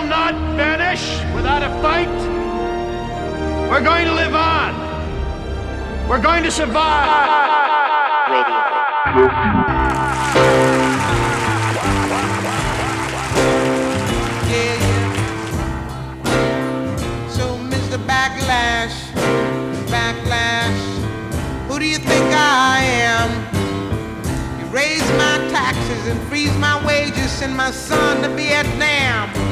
Will 0.00 0.08
not 0.08 0.34
vanish 0.56 1.20
without 1.34 1.62
a 1.62 1.70
fight. 1.82 2.08
We're 3.68 3.82
going 3.82 4.06
to 4.06 4.14
live 4.14 4.34
on. 4.34 4.72
We're 6.08 6.22
going 6.22 6.42
to 6.44 6.50
survive. 6.50 7.06
Yeah. 14.48 14.78
So, 17.28 17.58
Mr. 17.58 17.98
Backlash, 18.06 18.96
Backlash, 19.92 20.80
who 21.68 21.78
do 21.78 21.86
you 21.86 21.98
think 21.98 22.26
I 22.32 22.80
am? 23.04 23.30
You 24.60 24.66
raise 24.66 25.08
my 25.12 25.36
taxes 25.50 26.06
and 26.06 26.20
freeze 26.28 26.56
my 26.56 26.84
wages, 26.86 27.30
send 27.30 27.54
my 27.56 27.70
son 27.70 28.22
to 28.22 28.28
Vietnam. 28.30 29.49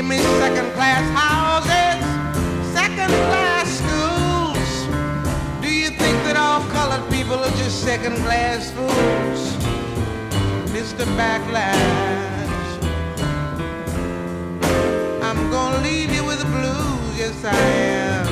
Give 0.00 0.08
me 0.08 0.16
second 0.16 0.72
class 0.72 1.04
houses, 1.12 2.00
second 2.72 3.10
class 3.28 3.68
schools. 3.68 4.86
Do 5.60 5.68
you 5.70 5.90
think 5.90 6.16
that 6.24 6.36
all 6.38 6.62
colored 6.70 7.06
people 7.10 7.34
are 7.34 7.54
just 7.58 7.84
second 7.84 8.16
class 8.24 8.70
fools? 8.70 9.40
Mr. 10.72 11.04
Backlash. 11.18 11.76
I'm 15.22 15.50
gonna 15.50 15.82
leave 15.82 16.10
you 16.14 16.24
with 16.24 16.38
the 16.38 16.46
blues, 16.46 17.18
yes 17.18 17.44
I 17.44 17.54
am. 18.00 18.26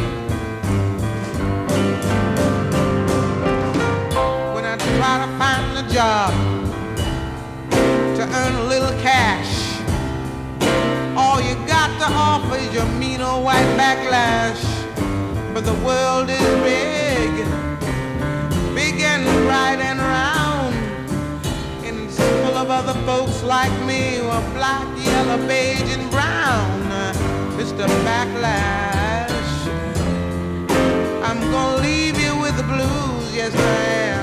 When 4.55 4.65
I 4.65 4.77
try 4.97 5.15
to 5.23 5.29
find 5.37 5.77
a 5.85 5.87
job 5.93 6.33
to 8.17 8.23
earn 8.39 8.55
a 8.55 8.65
little 8.73 8.95
cash, 9.03 9.48
to 11.99 12.07
offer 12.07 12.59
your 12.73 12.87
mean 13.01 13.21
old 13.21 13.45
white 13.45 13.71
backlash. 13.77 14.63
But 15.53 15.65
the 15.65 15.75
world 15.85 16.31
is 16.31 16.49
big, 16.63 17.31
big 18.75 19.01
and 19.01 19.25
bright 19.47 19.81
and 19.81 19.99
round, 19.99 20.75
and 21.85 22.01
it's 22.05 22.17
full 22.17 22.57
of 22.57 22.71
other 22.71 22.95
folks 23.05 23.43
like 23.43 23.73
me 23.85 24.19
who 24.19 24.29
are 24.29 24.49
black, 24.55 24.87
yellow, 25.05 25.39
beige, 25.49 25.97
and 25.97 26.09
brown. 26.11 26.69
Mr. 27.59 27.87
Backlash, 28.07 29.53
I'm 31.29 31.41
gonna 31.51 31.83
leave 31.83 32.17
you 32.21 32.37
with 32.41 32.57
the 32.57 32.63
blues, 32.63 33.35
yes 33.35 33.53
I 33.55 33.85
am. 34.13 34.18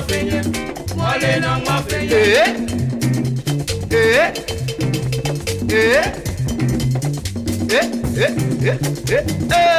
mafenye 0.00 0.42
mwale 0.96 1.40
na 1.40 1.58
mafenye 1.58 2.14
eh 2.14 2.54
eh 3.90 4.32
eh 5.68 6.12
eh 7.68 7.90
eh 8.16 8.76
eh 9.10 9.24
eh 9.50 9.69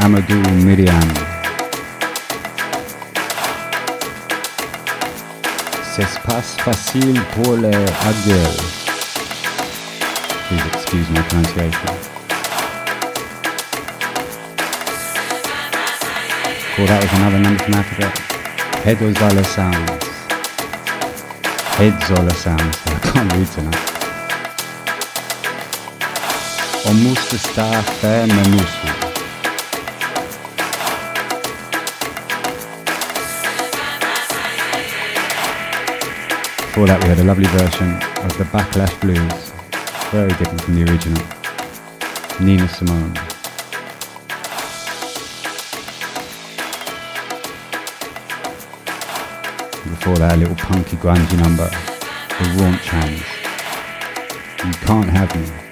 Amadou 0.00 0.40
Mariam. 0.64 1.08
C'est 5.94 6.20
pas 6.22 6.40
facile 6.40 7.20
pour 7.34 7.56
les 7.56 7.68
adultes. 7.68 8.62
Please 10.48 10.66
excuse 10.72 11.10
my 11.10 11.20
pronunciation. 11.28 11.94
Cool, 16.76 16.86
that 16.86 17.02
was 17.02 17.12
another 17.18 17.38
number 17.38 17.62
from 17.62 17.74
Africa. 17.74 18.10
Hedozola 18.84 19.44
Sounds. 19.44 20.10
Hedzoleh 21.76 22.34
Sounds. 22.34 22.78
I 22.86 22.98
can't 23.12 23.32
read 23.34 23.48
tonight. 23.52 23.86
Almost 26.86 27.32
a 27.34 27.38
star 27.38 27.82
fair 28.00 28.26
Mamusu. 28.26 28.89
Before 36.70 36.86
that 36.86 37.02
we 37.02 37.08
had 37.08 37.18
a 37.18 37.24
lovely 37.24 37.46
version 37.46 37.96
of 38.24 38.38
the 38.38 38.44
Backlash 38.44 38.94
Blues. 39.00 39.50
Very 40.12 40.28
different 40.38 40.60
from 40.60 40.76
the 40.76 40.88
original. 40.88 41.20
Nina 42.40 42.68
Simone. 42.68 43.12
Before 49.82 50.16
that, 50.18 50.34
a 50.34 50.36
little 50.36 50.54
punky 50.54 50.96
grungy 50.96 51.38
number, 51.38 51.68
The 51.68 52.44
Raunch 52.54 52.86
Hands. 52.86 53.20
You 54.64 54.86
can't 54.86 55.10
have 55.10 55.34
me. 55.34 55.69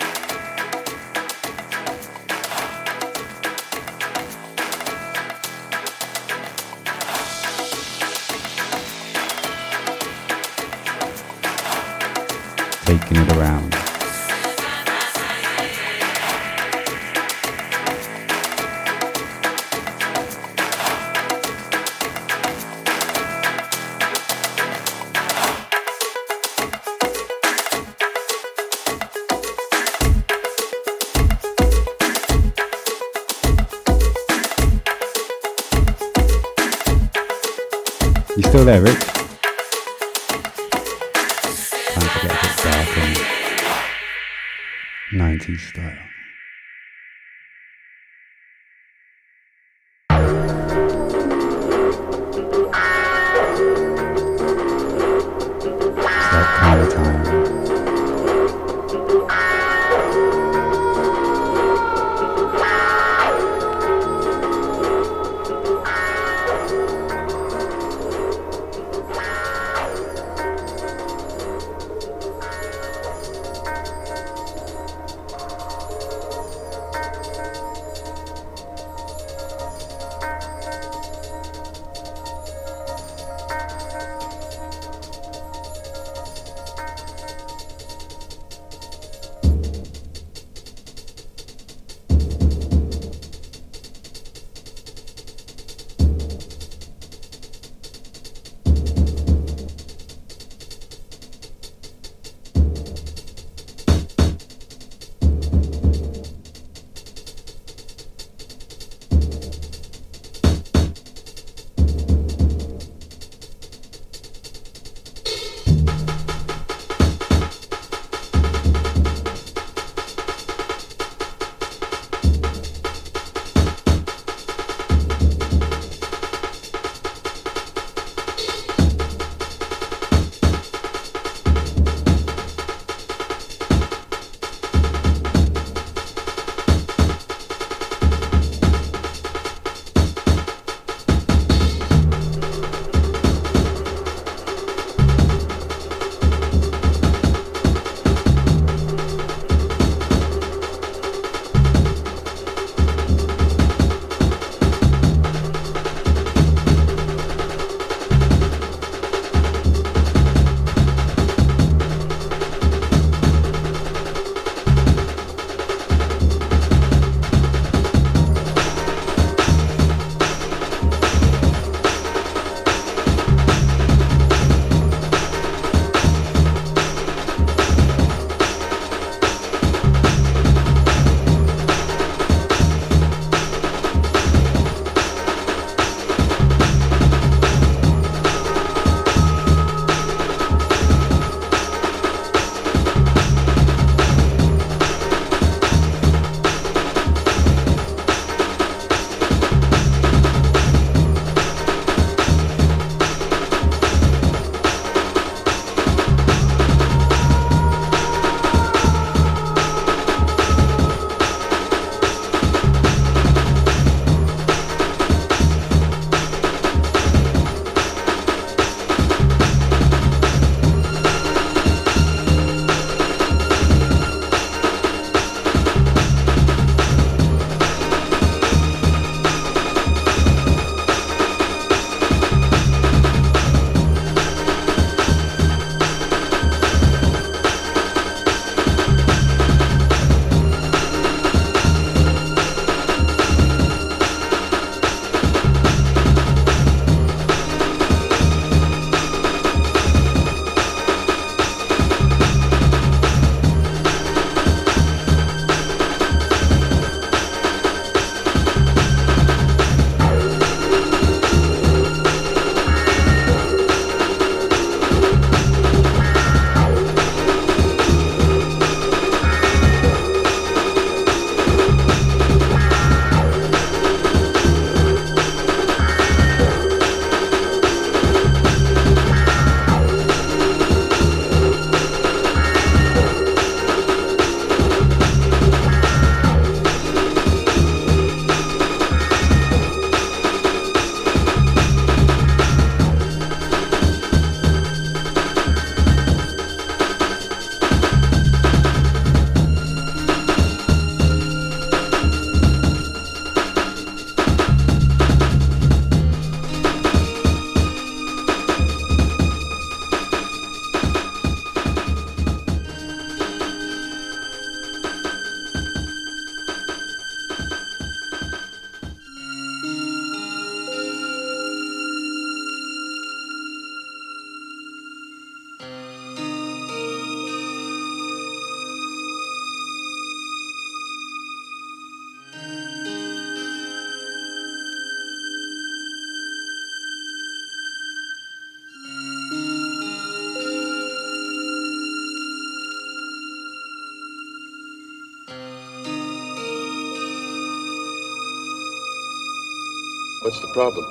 What's 350.28 350.40
the 350.40 350.48
problem? 350.48 350.84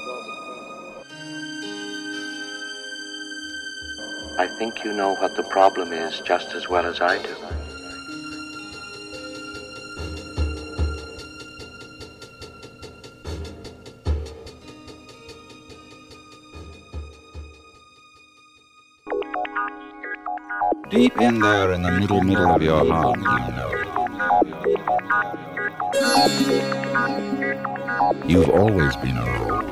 I 4.40 4.48
think 4.58 4.84
you 4.84 4.94
know 4.94 5.14
what 5.14 5.36
the 5.36 5.44
problem 5.44 5.94
is 5.94 6.22
just 6.22 6.56
as 6.56 6.68
well 6.68 6.88
as 6.88 7.02
I 7.02 7.22
do. 7.22 7.36
Deep 20.90 21.22
in 21.22 21.42
there 21.42 21.74
in 21.74 21.84
the 21.84 21.92
middle, 21.92 22.24
middle 22.24 22.56
of 22.56 22.64
your 22.64 22.84
heart, 22.92 23.20
you 23.20 23.24
know. 26.74 26.77
You've 28.28 28.50
always 28.50 28.94
been 28.98 29.16
alone. 29.16 29.72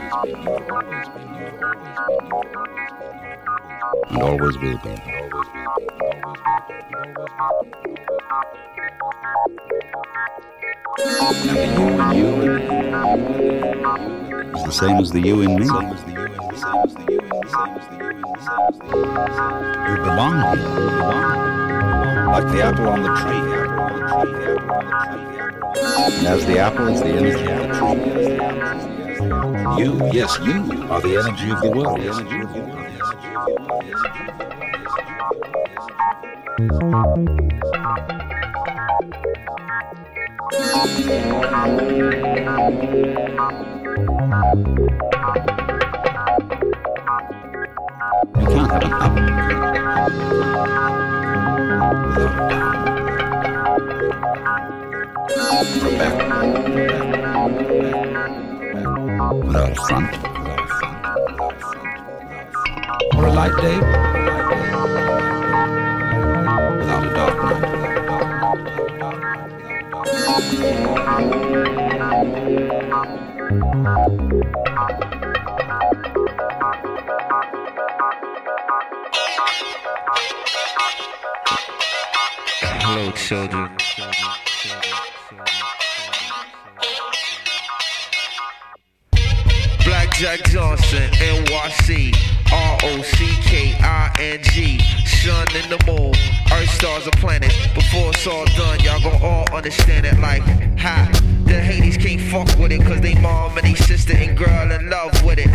And 4.09 4.23
always 4.23 4.57
will 4.59 4.77
be. 4.77 4.95
The 11.43 11.55
you 11.75 11.89
in 11.89 12.15
you 12.15 12.31
is 14.55 14.63
the 14.63 14.71
same 14.71 14.99
as 14.99 15.11
the 15.11 15.19
you 15.19 15.41
in 15.41 15.59
me. 15.59 15.65
You 15.65 15.71
belong 20.01 20.39
here. 20.39 20.55
Like 22.31 22.47
the 22.53 22.61
apple 22.63 22.87
on 22.87 23.03
the 23.03 23.09
tree. 23.19 23.43
As 25.85 26.45
the 26.47 26.57
apple 26.57 26.87
is 26.87 26.99
the 26.99 27.09
energy 27.09 27.45
of 27.45 27.59
the 27.61 27.67
tree. 27.77 28.01
You, 29.77 29.89
yes, 30.11 30.39
you 30.39 30.63
are 30.89 30.99
the 30.99 31.17
energy 31.17 31.51
of 31.51 31.61
the 31.61 31.69
world. 31.69 31.99
The 31.99 32.07
energy 32.07 32.39
of 32.41 32.53
the 32.53 32.59
world. 32.59 32.85
You 48.37 48.47
can't 48.47 48.71
have 48.71 49.15
an 49.17 49.27
apple 49.29 49.65
without 52.15 53.04
without 59.45 59.71
a 59.71 59.75
front 59.87 60.11
or 63.15 63.25
a 63.25 63.31
light 63.31 63.55
day 63.61 63.79
without 66.77 67.03
dark 67.15 67.35
night. 67.41 67.61
Hello, 82.81 83.11
children. 83.11 83.84
Stars, 97.05 97.07
and 97.07 97.21
planets. 97.21 97.67
Before 97.73 98.09
it's 98.09 98.27
all 98.27 98.45
done, 98.45 98.79
y'all 98.81 99.01
gon' 99.01 99.21
all 99.21 99.55
understand 99.55 100.05
it 100.05 100.19
like, 100.19 100.41
ha. 100.77 101.09
The 101.45 101.61
Hades 101.61 101.97
can't 101.97 102.21
fuck 102.21 102.47
with 102.59 102.71
it, 102.71 102.81
cause 102.81 103.01
they 103.01 103.15
mom 103.15 103.57
and 103.57 103.67
they 103.67 103.75
sister 103.75 104.13
and 104.13 104.37
girl 104.37 104.71
in 104.71 104.89
love 104.89 105.23
with 105.23 105.39
it. 105.39 105.49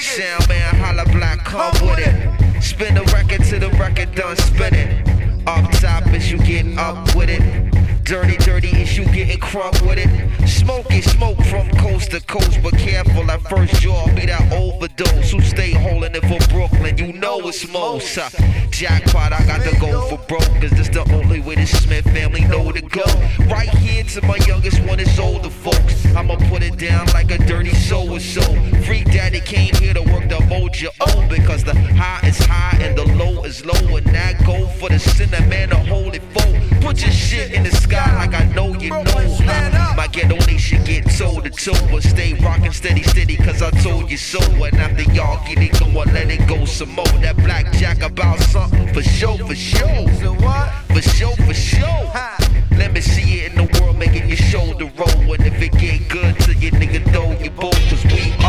Sound 0.00 0.48
man, 0.48 0.74
holla 0.76 1.04
black, 1.12 1.44
come 1.44 1.72
with 1.86 2.00
it. 2.00 2.62
Spin 2.62 2.94
the 2.94 3.04
record 3.14 3.44
till 3.44 3.60
the 3.60 3.70
record 3.78 4.14
done 4.14 4.36
spinning. 4.36 5.06
Up 5.46 5.70
top 5.80 6.06
is 6.08 6.30
you 6.30 6.38
getting 6.38 6.78
up 6.78 7.14
with 7.14 7.30
it. 7.30 7.42
Dirty, 8.04 8.36
dirty 8.38 8.68
is 8.68 8.96
you 8.96 9.04
getting 9.06 9.38
crunk 9.38 9.80
with 9.86 9.98
it. 9.98 10.08
Coast 11.98 12.10
to 12.12 12.20
coast, 12.20 12.62
but 12.62 12.72
careful 12.78 13.28
at 13.30 13.40
first 13.42 13.74
jaw 13.80 14.06
be 14.14 14.26
that 14.26 14.52
overdose. 14.52 15.32
Who 15.32 15.40
stay 15.40 15.72
holding 15.72 16.14
it 16.14 16.24
for 16.26 16.38
Brooklyn? 16.48 16.96
You 16.96 17.12
know 17.12 17.40
it's 17.48 17.66
most. 17.72 18.16
Uh, 18.16 18.28
jackpot, 18.70 19.32
I 19.32 19.44
got 19.46 19.62
to 19.64 19.76
go 19.80 20.02
for 20.08 20.18
broke, 20.28 20.60
cause 20.60 20.70
this 20.70 20.88
the 20.88 21.04
only 21.12 21.40
way 21.40 21.56
the 21.56 21.66
Smith 21.66 22.04
family 22.04 22.42
know 22.42 22.70
to 22.70 22.82
go. 22.82 23.04
Right 23.46 23.68
here 23.68 24.04
to 24.04 24.24
my 24.26 24.36
youngest 24.46 24.80
one 24.84 25.00
is 25.00 25.18
older 25.18 25.50
folks. 25.50 26.06
I'ma 26.14 26.36
put 26.48 26.62
it 26.62 26.78
down 26.78 27.06
like 27.14 27.32
a 27.32 27.38
dirty 27.38 27.74
soul 27.74 28.12
or 28.12 28.20
so. 28.20 28.42
Free 28.86 29.02
daddy 29.02 29.40
came 29.40 29.74
here 29.74 29.94
to 29.94 30.02
work 30.02 30.28
the 30.28 30.38
mojo 30.50 30.88
oh, 31.00 31.26
because 31.28 31.64
the 31.64 31.74
high 31.74 32.26
is 32.28 32.38
high 32.38 32.78
and 32.80 32.96
the 32.96 33.06
low 33.16 33.42
is 33.42 33.64
low. 33.64 33.96
And 33.96 34.06
that 34.06 34.44
go 34.46 34.66
for 34.78 34.88
the 34.88 35.00
sinner 35.00 35.44
man, 35.48 35.70
the 35.70 35.76
holy 35.76 36.20
foe. 36.20 36.77
Put 36.80 37.02
your 37.02 37.10
shit 37.10 37.52
in 37.52 37.64
the 37.64 37.70
sky 37.70 38.14
like 38.16 38.34
I 38.34 38.44
know 38.54 38.74
you 38.74 38.90
know. 38.90 39.38
My 39.96 40.08
ghetto 40.10 40.36
nation 40.46 40.82
get 40.84 41.04
toe 41.10 41.40
to 41.40 41.50
toe, 41.50 41.88
but 41.90 42.02
stay 42.02 42.34
rockin' 42.34 42.72
steady, 42.72 43.02
steady, 43.02 43.36
cause 43.36 43.62
I 43.62 43.70
told 43.82 44.10
you 44.10 44.16
so. 44.16 44.40
And 44.64 44.76
after 44.76 45.02
y'all 45.12 45.44
get 45.46 45.58
it 45.58 45.78
going, 45.78 45.94
let 46.14 46.30
it 46.30 46.46
go 46.48 46.64
some 46.64 46.92
more. 46.94 47.04
That 47.20 47.36
blackjack 47.36 48.02
about 48.02 48.38
something 48.40 48.92
for 48.94 49.02
sure, 49.02 49.38
for 49.38 49.54
sure. 49.54 50.08
For 50.88 51.02
sure, 51.02 51.36
for 51.36 51.54
sure. 51.54 52.12
Let 52.76 52.92
me 52.92 53.00
see 53.00 53.40
it 53.40 53.52
in 53.52 53.56
the 53.56 53.80
world, 53.80 53.98
making 53.98 54.28
your 54.28 54.36
shoulder 54.36 54.90
roll. 54.96 55.34
And 55.34 55.46
if 55.46 55.60
it 55.60 55.72
get 55.72 56.08
good 56.08 56.38
to 56.40 56.54
you, 56.54 56.70
nigga, 56.70 57.02
throw 57.12 57.32
your 57.42 57.52
bowl, 57.52 57.72
cause 57.90 58.04
we 58.04 58.32
are 58.44 58.47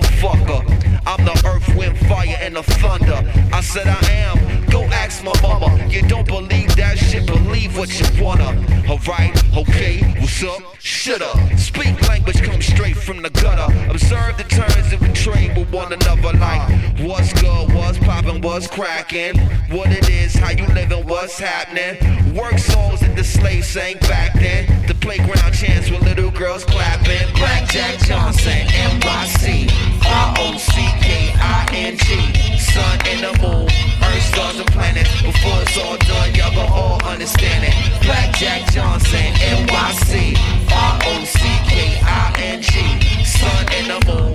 motherfucker. 0.00 1.02
I'm 1.06 1.24
the 1.24 1.32
earth, 1.46 1.76
wind, 1.76 1.98
fire, 2.08 2.36
and 2.40 2.56
the 2.56 2.62
thunder. 2.62 3.24
I 3.52 3.60
said 3.60 3.86
I 3.86 4.10
am. 4.10 4.66
Go 4.66 4.84
ask 4.84 5.24
my 5.24 5.32
mama. 5.42 5.86
You 5.88 6.02
don't 6.02 6.26
believe 6.26 6.74
that 6.76 6.98
shit, 6.98 7.26
believe 7.26 7.76
what 7.76 7.88
you 7.98 8.22
wanna. 8.22 8.50
Alright, 8.88 9.42
okay, 9.56 10.02
what's 10.20 10.42
up? 10.44 10.60
Shut 10.78 11.22
up. 11.22 11.36
Speak 11.58 12.00
language, 12.08 12.42
come 12.42 12.60
straight 12.62 12.96
from 12.96 13.22
the 13.22 13.30
gutter. 13.30 13.72
Observe 13.90 14.36
the 14.36 14.44
turns 14.44 14.90
that 14.90 15.00
we 15.00 15.08
trade 15.08 15.56
with 15.56 15.72
one 15.72 15.92
another. 15.92 16.36
Like, 16.38 16.68
what's 17.00 17.32
good, 17.40 17.69
poppin', 18.00 18.40
what's 18.40 18.66
crackin'? 18.66 19.38
What 19.70 19.90
it 19.90 20.08
is, 20.08 20.34
how 20.34 20.50
you 20.50 20.66
living, 20.74 21.06
what's 21.06 21.38
happening? 21.38 22.34
Work 22.34 22.58
songs 22.58 23.00
that 23.00 23.16
the 23.16 23.24
slaves 23.24 23.68
sang 23.68 23.98
back 24.00 24.34
then. 24.34 24.86
The 24.86 24.94
playground 24.94 25.52
chants 25.52 25.90
with 25.90 26.02
little 26.02 26.30
girls 26.30 26.64
clapping. 26.64 27.26
Blackjack 27.34 27.98
Johnson, 28.00 28.66
NYC, 28.68 29.70
R 30.06 30.34
O 30.38 30.56
C 30.56 30.72
K 31.02 31.32
I 31.36 31.68
N 31.72 31.96
G. 31.96 32.58
Sun 32.58 32.98
and 33.06 33.20
the 33.24 33.32
moon, 33.42 33.66
earth, 34.02 34.22
stars, 34.22 34.58
and 34.58 34.70
planets. 34.72 35.10
Before 35.22 35.62
it's 35.62 35.76
all 35.78 35.96
done, 35.98 36.34
y'all 36.34 36.54
gon' 36.54 36.70
all 36.70 37.02
understand 37.04 37.64
it. 37.64 37.74
Blackjack 38.02 38.72
Johnson, 38.72 39.32
NYC, 39.42 40.36
R 40.70 40.98
O 41.04 41.24
C 41.24 41.38
K 41.66 41.98
I 42.02 42.34
N 42.38 42.62
G. 42.62 43.24
Sun 43.24 43.66
and 43.72 43.86
the 43.90 43.98
moon, 44.06 44.32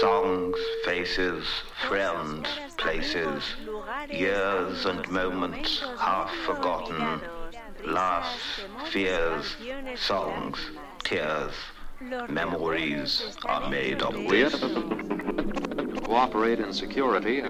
Songs, 0.00 0.56
faces, 0.84 1.44
friends, 1.86 2.48
places, 2.78 3.44
years 4.10 4.86
and 4.86 5.08
moments 5.08 5.84
half 5.96 6.34
forgotten, 6.44 7.20
laughs, 7.84 8.60
fears, 8.90 9.56
songs, 9.94 10.58
tears, 11.04 11.52
memories 12.28 13.36
are 13.44 13.70
made 13.70 14.02
of 14.02 14.14
this. 14.14 14.54
Cooperate 16.04 16.58
in 16.58 16.72
security 16.72 17.42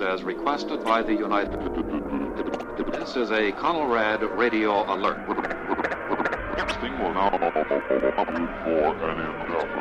as 0.00 0.22
requested 0.22 0.84
by 0.84 1.02
the 1.02 1.12
United. 1.12 1.60
This 2.92 3.16
is 3.16 3.32
a 3.32 3.50
CONELRAD 3.52 4.22
radio 4.38 4.84
alert. 4.94 5.18
This 6.56 6.76
thing 6.76 6.98
will 7.00 7.14
now 7.14 7.30
for 8.98 9.10
an 9.10 9.73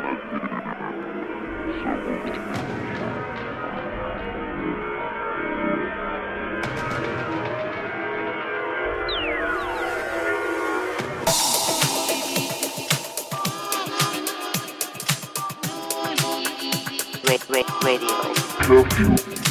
Radio. 17.83 18.33
Curfew. 18.61 19.42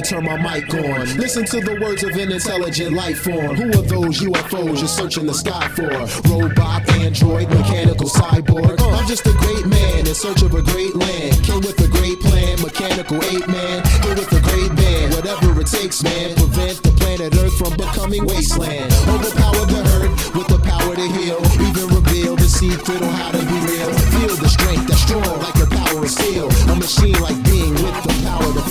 turn 0.00 0.24
my 0.24 0.40
mic 0.40 0.72
on. 0.72 1.04
Listen 1.18 1.44
to 1.44 1.60
the 1.60 1.78
words 1.80 2.02
of 2.02 2.16
an 2.16 2.32
intelligent 2.32 2.94
life 2.94 3.20
form. 3.20 3.56
Who 3.56 3.68
are 3.68 3.84
those 3.84 4.20
UFOs 4.20 4.78
you're 4.78 4.88
searching 4.88 5.26
the 5.26 5.34
sky 5.34 5.68
for? 5.68 5.90
Robot, 6.32 6.88
android, 6.96 7.50
mechanical 7.50 8.08
cyborg. 8.08 8.80
Uh, 8.80 8.88
I'm 8.96 9.06
just 9.06 9.26
a 9.26 9.32
great 9.32 9.66
man 9.66 10.06
in 10.06 10.14
search 10.14 10.40
of 10.42 10.54
a 10.54 10.62
great 10.62 10.96
land. 10.96 11.44
Came 11.44 11.60
with 11.60 11.78
a 11.84 11.88
great 11.88 12.20
plan, 12.20 12.62
mechanical 12.62 13.20
ape 13.20 13.46
man. 13.48 13.84
Here 14.00 14.14
with 14.16 14.32
a 14.32 14.40
great 14.40 14.72
band, 14.76 15.14
whatever 15.14 15.60
it 15.60 15.66
takes, 15.66 16.02
man. 16.02 16.36
Prevent 16.36 16.82
the 16.82 16.92
planet 16.96 17.36
Earth 17.36 17.58
from 17.58 17.76
becoming 17.76 18.24
wasteland. 18.24 18.88
Overpower 19.12 19.66
the 19.66 19.82
hurt 19.92 20.12
with 20.32 20.48
the 20.48 20.60
power 20.64 20.94
to 20.96 21.06
heal. 21.20 21.40
Even 21.68 21.92
reveal 21.92 22.36
the 22.36 22.48
secret 22.48 23.02
on 23.02 23.12
how 23.12 23.30
to 23.32 23.42
be 23.44 23.58
real. 23.68 23.92
Feel 24.16 24.36
the 24.40 24.48
strength 24.48 24.88
that's 24.88 25.02
strong 25.04 25.36
like 25.44 25.54
the 25.60 25.68
power 25.68 26.00
of 26.00 26.10
steel. 26.10 26.48
A 26.72 26.76
machine 26.76 27.20
like 27.20 27.36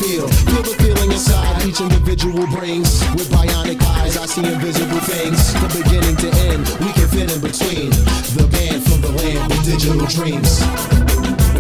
feel. 0.02 0.28
Feel 0.28 0.64
the 0.64 0.76
feeling 0.84 1.12
inside 1.12 1.66
each 1.66 1.80
individual 1.80 2.48
brings. 2.48 3.02
With 3.16 3.30
bionic 3.30 3.82
eyes, 3.84 4.18
I 4.18 4.26
see 4.26 4.44
invisible 4.44 5.00
things. 5.00 5.52
From 5.58 5.70
beginning 5.84 6.16
to 6.18 6.30
end, 6.50 6.68
we 6.80 6.92
can 6.94 7.08
fit 7.08 7.32
in 7.32 7.42
between. 7.42 7.90
The 8.36 8.48
band 8.52 8.84
from 8.84 9.02
the 9.02 9.12
land 9.12 9.50
with 9.50 9.64
digital 9.66 10.06
dreams. 10.08 11.51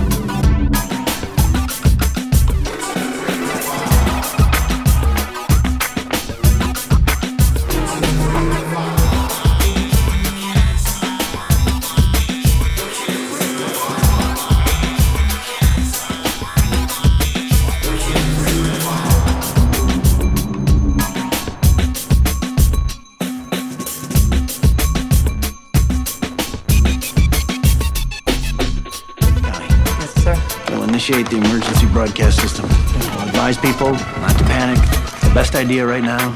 Broadcast 32.02 32.41
system. 32.41 32.68
We'll 32.68 33.28
advise 33.28 33.60
people 33.60 33.91
not 33.91 34.36
to 34.40 34.44
panic. 34.45 34.80
The 35.22 35.32
best 35.36 35.53
idea 35.53 35.86
right 35.86 36.02
now 36.02 36.34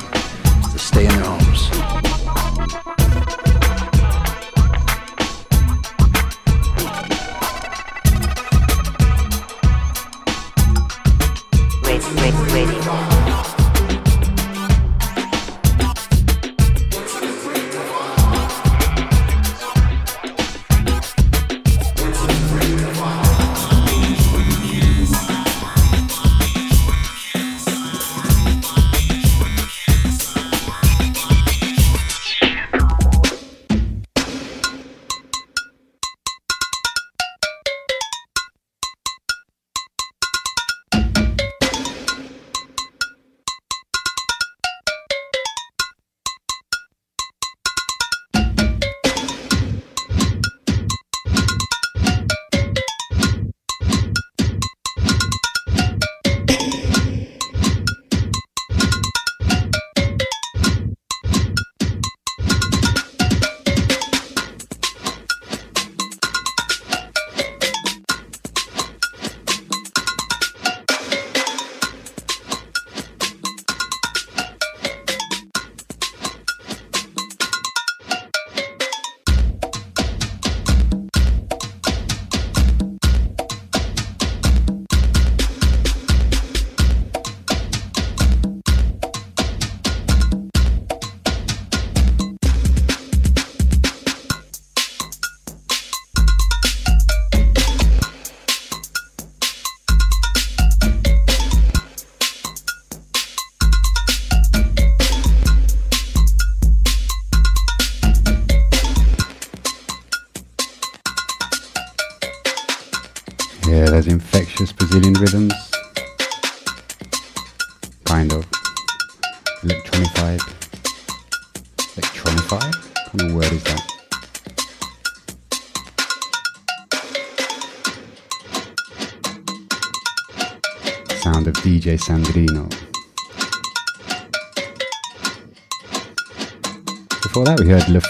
is 0.60 0.74
to 0.74 0.78
stay 0.78 1.08
in 1.08 1.10
their 1.10 1.24
homes. 1.24 1.45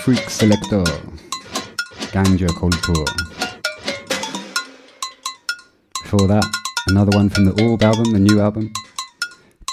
Freak 0.05 0.29
Selector, 0.29 0.83
Ganja 2.13 2.47
Culture. 2.59 3.05
Before 6.03 6.27
that, 6.27 6.45
another 6.89 7.17
one 7.17 7.27
from 7.27 7.45
the 7.45 7.63
Orb 7.63 7.81
album, 7.81 8.11
the 8.13 8.19
new 8.19 8.39
album, 8.39 8.71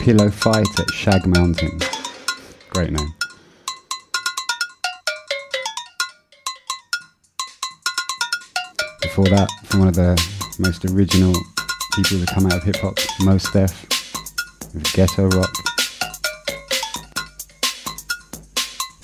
Pillow 0.01 0.31
Fight 0.31 0.81
at 0.81 0.91
Shag 0.91 1.27
Mountain. 1.27 1.79
Great 2.71 2.93
name. 2.93 3.15
Before 9.03 9.27
that, 9.27 9.51
from 9.65 9.81
one 9.81 9.89
of 9.89 9.95
the 9.97 10.19
most 10.59 10.87
original 10.87 11.35
people 11.95 12.25
to 12.25 12.27
come 12.33 12.47
out 12.47 12.55
of 12.55 12.63
hip 12.63 12.77
hop, 12.77 12.97
Mos 13.21 13.53
Def, 13.53 13.87
with 14.73 14.91
Ghetto 14.95 15.29
Rock. 15.29 15.72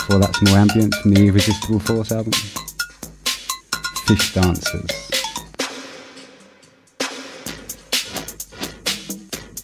Before 0.09 0.21
that, 0.21 0.37
some 0.37 0.49
more 0.49 0.65
ambience 0.65 0.95
from 1.03 1.11
the 1.13 1.27
Irresistible 1.27 1.81
Force 1.81 2.13
album, 2.13 2.33
Fish 4.07 4.33
Dancers. 4.33 5.11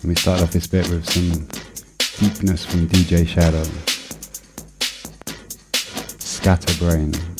And 0.02 0.08
we 0.10 0.14
start 0.14 0.42
off 0.42 0.52
this 0.52 0.66
bit 0.66 0.86
with 0.90 1.08
some 1.08 1.48
deepness 2.20 2.66
from 2.66 2.86
DJ 2.88 3.26
Shadow. 3.26 3.64
Scatterbrain. 6.18 7.33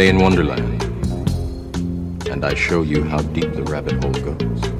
Stay 0.00 0.08
in 0.08 0.18
Wonderland. 0.18 0.82
And 2.26 2.42
I 2.42 2.54
show 2.54 2.80
you 2.80 3.04
how 3.04 3.20
deep 3.20 3.52
the 3.52 3.64
rabbit 3.64 4.02
hole 4.02 4.12
goes. 4.12 4.79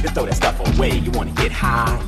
Just 0.00 0.14
throw 0.14 0.26
that 0.26 0.34
stuff 0.34 0.76
away. 0.76 0.98
You 0.98 1.10
wanna 1.12 1.32
get 1.32 1.52
high. 1.52 2.00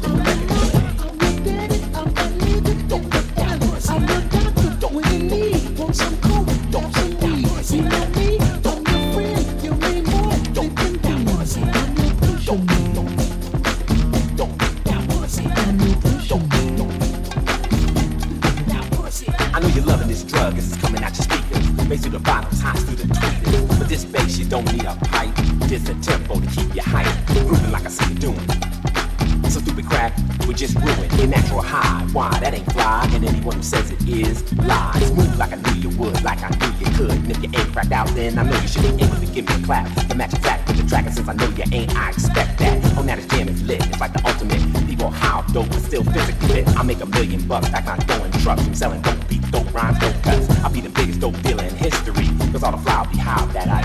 I 19.55 19.61
know 19.61 19.69
you're 19.69 19.85
loving 19.85 20.09
this 20.09 20.25
drug 20.25 20.59
as 20.59 20.73
it's 20.73 20.83
coming 20.83 21.03
out 21.05 21.17
your 21.17 21.23
speakers. 21.23 21.71
Bass 21.89 22.01
through 22.03 22.11
the 22.11 22.19
bottles, 22.19 22.61
hot 22.61 22.77
through 22.79 22.97
the 22.97 23.05
tweeters. 23.05 23.79
But 23.79 23.89
this 23.89 24.05
bass, 24.05 24.37
you 24.39 24.47
don't 24.47 24.71
need 24.73 24.85
a 24.85 24.97
pipe. 24.97 25.34
Just 25.75 25.89
a 25.89 25.95
tempo 26.09 26.39
to 26.39 26.47
keep 26.47 26.73
you 26.73 26.83
hype. 26.83 27.27
Grooving 27.27 27.73
like 27.73 27.85
I 27.85 27.89
see 27.89 28.09
you 28.13 28.15
doing. 28.15 28.49
So 29.51 29.59
stupid 29.59 29.85
crap, 29.87 30.17
we 30.47 30.55
just 30.55 30.77
ruin 30.77 31.11
your 31.19 31.27
natural 31.27 31.63
high. 31.63 32.07
Why, 32.13 32.31
that 32.39 32.55
ain't 32.55 32.73
fly. 32.73 33.11
And 33.11 33.25
anyone 33.25 33.57
who 33.57 33.63
says 33.65 33.91
it 33.91 34.09
is 34.09 34.53
lies. 34.59 35.11
Move 35.15 35.37
like 35.37 35.51
I 35.51 35.57
knew 35.57 35.91
you 35.91 35.99
would, 35.99 36.23
like 36.23 36.39
I 36.45 36.51
knew 36.51 36.79
you 36.79 36.87
could. 36.95 37.11
And 37.11 37.31
if 37.33 37.43
you 37.43 37.51
ain't 37.59 37.73
cracked 37.73 37.91
out, 37.91 38.07
then 38.15 38.39
I 38.39 38.45
know 38.45 38.57
you 38.57 38.69
should 38.69 38.83
be 38.83 39.03
able 39.03 39.17
to 39.17 39.27
give 39.27 39.49
me 39.49 39.55
a 39.63 39.67
clap. 39.67 40.09
The 40.09 40.15
match 40.15 40.31
fact 40.39 40.69
with 40.69 40.77
the 40.77 40.89
track, 40.89 41.11
since 41.11 41.29
I 41.29 41.33
know 41.33 41.49
you 41.49 41.65
ain't, 41.73 41.93
I 41.97 42.11
expect 42.11 42.57
that. 42.61 42.95
Oh, 42.97 43.03
now 43.03 43.17
this 43.17 43.27
jam 43.27 43.49
is 43.49 43.61
lit. 43.65 43.85
It's 43.85 43.99
like 43.99 44.13
the 44.13 44.25
ultimate. 44.25 44.63
People 44.87 45.11
how 45.11 45.43
dope, 45.53 45.71
but 45.71 45.81
still 45.81 46.05
physically 46.05 46.49
fit. 46.55 46.69
I 46.79 46.85
make 46.85 47.01
a 47.01 47.07
million 47.07 47.49
bucks, 47.49 47.73
like 47.73 47.89
I'm 47.89 47.99
throwing 48.03 48.31
trucks. 48.45 48.65
I'm 48.65 48.77
selling 48.77 49.03
dope 49.03 49.29
beats, 49.29 49.51
dope 49.51 49.75
rhymes, 49.75 49.99
dope 49.99 50.23
cuts. 50.23 50.49
I'll 50.63 50.73
be 50.73 50.83
the 50.83 50.91
biggest 50.91 51.19
dope 51.19 51.43
dealer 51.43 51.65
in 51.65 51.75
history. 51.75 52.29
Cause 52.53 52.63
all 52.63 52.71
the 52.71 52.79
flour 52.79 53.09
behind 53.09 53.51
that 53.51 53.67
I 53.67 53.83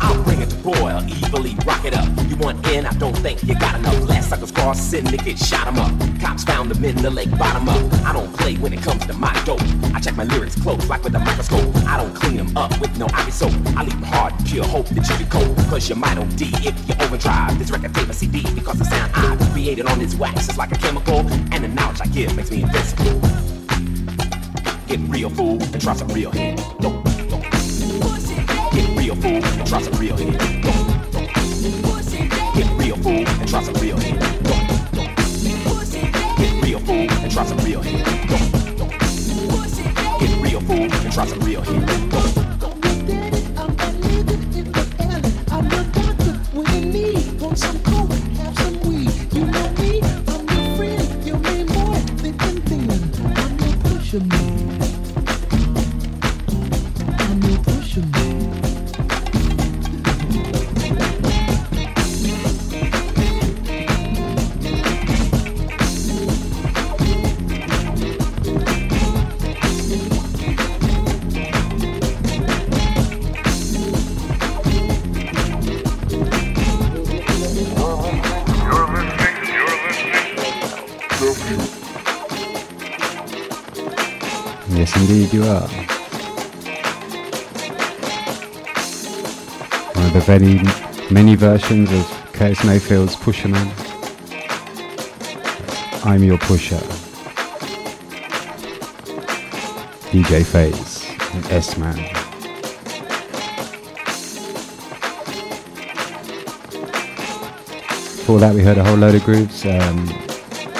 I'll 0.00 0.22
bring 0.24 0.42
it 0.42 0.50
to 0.50 0.56
boil, 0.56 1.00
evilly 1.24 1.54
rock 1.64 1.84
it 1.84 1.94
up. 1.96 2.08
You 2.28 2.36
want 2.36 2.66
in? 2.68 2.84
I 2.84 2.92
don't 2.94 3.16
think 3.16 3.42
you 3.42 3.54
got 3.54 3.74
enough. 3.76 4.02
Last 4.06 4.28
suckers 4.28 4.52
cross 4.52 4.78
syndicate, 4.80 5.38
shot 5.38 5.66
'em 5.66 5.78
up. 5.78 5.92
Cops 6.20 6.44
found 6.44 6.70
them 6.70 6.84
in 6.84 6.96
the 6.96 7.10
lake, 7.10 7.30
bottom 7.38 7.68
up. 7.68 7.80
I 8.04 8.12
don't 8.12 8.30
play 8.36 8.56
when 8.56 8.72
it 8.74 8.82
comes 8.82 9.06
to 9.06 9.14
my 9.14 9.32
dope. 9.44 9.62
I 9.94 10.00
check 10.00 10.14
my 10.16 10.24
lyrics 10.24 10.60
close, 10.60 10.86
like 10.88 11.02
with 11.04 11.14
a 11.14 11.18
microscope. 11.18 11.74
I 11.86 11.96
don't 11.96 12.14
clean 12.14 12.36
them 12.36 12.54
up 12.56 12.78
with 12.80 12.98
no 12.98 13.06
ivory 13.14 13.32
soap. 13.32 13.52
I 13.76 13.84
leave 13.84 13.98
them 13.98 14.02
hard 14.02 14.34
pure 14.44 14.64
hope 14.64 14.88
that 14.88 15.08
you 15.08 15.16
can 15.16 15.28
cope. 15.28 15.56
Cause 15.70 15.88
you 15.88 15.94
might 15.94 16.18
OD 16.18 16.42
if 16.42 16.88
you 16.88 16.94
overdrive. 17.00 17.58
This 17.58 17.70
record 17.70 17.96
a 17.96 18.12
CD 18.12 18.42
because 18.54 18.78
the 18.78 18.84
sound 18.84 19.10
I 19.14 19.36
created 19.52 19.86
on 19.86 19.98
this 19.98 20.14
wax 20.16 20.50
is 20.50 20.58
like 20.58 20.72
a 20.72 20.78
chemical. 20.78 21.20
And 21.52 21.64
the 21.64 21.68
knowledge 21.68 22.00
I 22.02 22.06
give 22.06 22.36
makes 22.36 22.50
me 22.50 22.62
invincible. 22.62 23.20
Get 24.86 25.00
real 25.08 25.30
fool 25.30 25.62
and 25.62 25.80
try 25.80 25.94
some 25.94 26.08
real 26.08 26.30
heat. 26.30 26.56
Don't. 26.80 27.05
Get 27.05 27.05
fool 29.16 29.44
and 29.44 29.66
try 29.66 29.82
some 29.82 29.94
real 29.94 30.16
hit. 30.16 30.38
Get 32.54 32.70
real 32.78 32.96
fool 32.96 33.26
and 33.26 33.48
try 33.48 33.62
some 33.62 33.74
real 33.74 33.96
hit. 33.98 34.20
Get 36.38 36.62
real 36.62 36.80
fool 36.80 37.10
and 37.10 37.30
try 37.32 37.44
some 37.44 37.58
real 37.58 37.80
hit. 37.82 38.04
Get 40.20 40.42
real 40.42 40.60
fool 40.60 40.76
and 40.76 41.12
try 41.12 41.26
some 41.26 41.40
real 41.40 41.62
hit. 41.62 41.85
Very 90.38 90.60
many 91.10 91.34
versions 91.34 91.90
of 91.90 92.06
Curtis 92.34 92.62
Mayfield's 92.62 93.16
Pusher 93.16 93.48
Man. 93.48 93.72
I'm 96.04 96.22
your 96.22 96.36
pusher. 96.36 96.76
DJ 100.12 100.44
Phase 100.44 101.06
and 101.32 101.46
S 101.46 101.78
Man. 101.78 101.96
Before 108.18 108.38
that, 108.38 108.54
we 108.54 108.62
heard 108.62 108.76
a 108.76 108.84
whole 108.84 108.98
load 108.98 109.14
of 109.14 109.24
grooves. 109.24 109.64
Um, 109.64 110.06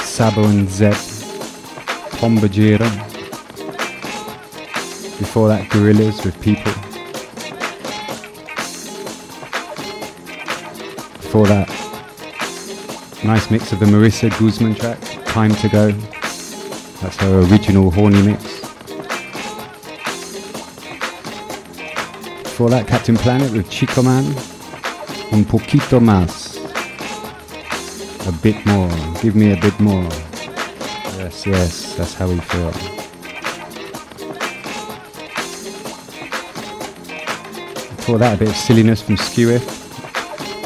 Sabo 0.02 0.44
and 0.44 0.68
Zep, 0.68 0.96
Pombajira. 2.18 2.90
Before 5.18 5.48
that, 5.48 5.66
Gorillas 5.70 6.22
with 6.26 6.38
People. 6.42 6.85
before 11.36 11.48
that. 11.48 11.68
Nice 13.22 13.50
mix 13.50 13.70
of 13.70 13.80
the 13.80 13.84
Marissa 13.84 14.30
Guzman 14.38 14.74
track, 14.74 14.98
Time 15.26 15.54
to 15.56 15.68
Go. 15.68 15.90
That's 17.02 17.16
her 17.18 17.40
original 17.40 17.90
horny 17.90 18.22
mix. 18.22 18.42
Before 22.42 22.70
that, 22.70 22.86
Captain 22.88 23.16
Planet 23.16 23.52
with 23.52 23.68
Chico 23.68 24.02
Mann, 24.02 24.24
Un 25.30 25.44
Poquito 25.44 26.00
Más. 26.00 26.56
A 28.26 28.32
bit 28.42 28.64
more, 28.64 28.88
give 29.20 29.36
me 29.36 29.52
a 29.52 29.60
bit 29.60 29.78
more. 29.78 30.08
Yes, 31.18 31.44
yes, 31.44 31.96
that's 31.96 32.14
how 32.14 32.28
we 32.28 32.40
feel. 32.40 32.70
Before 37.96 38.16
that, 38.16 38.36
a 38.36 38.38
bit 38.38 38.48
of 38.48 38.56
silliness 38.56 39.02
from 39.02 39.16
Skeewiff. 39.16 39.85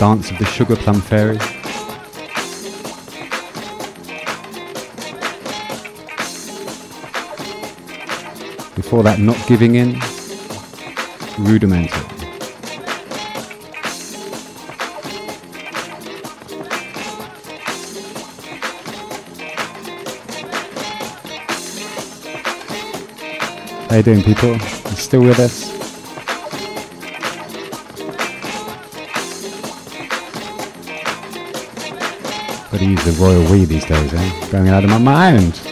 Dance 0.01 0.31
of 0.31 0.39
the 0.39 0.47
Sugar 0.47 0.77
Plum 0.77 0.99
Fairy. 0.99 1.37
Before 8.75 9.03
that, 9.03 9.19
Not 9.19 9.37
Giving 9.47 9.75
In, 9.75 10.01
Rudimental. 11.39 12.01
How 23.91 23.97
you 23.97 24.03
doing, 24.03 24.23
people? 24.23 24.53
You 24.53 24.97
still 24.97 25.25
with 25.25 25.39
us? 25.39 25.80
I 32.81 32.85
use 32.85 33.05
the 33.05 33.12
royal 33.23 33.44
we 33.52 33.66
these 33.66 33.85
days, 33.85 34.15
eh? 34.15 34.51
Going 34.51 34.69
out 34.69 34.85
of 34.85 34.89
my 34.89 34.97
mind. 34.97 35.70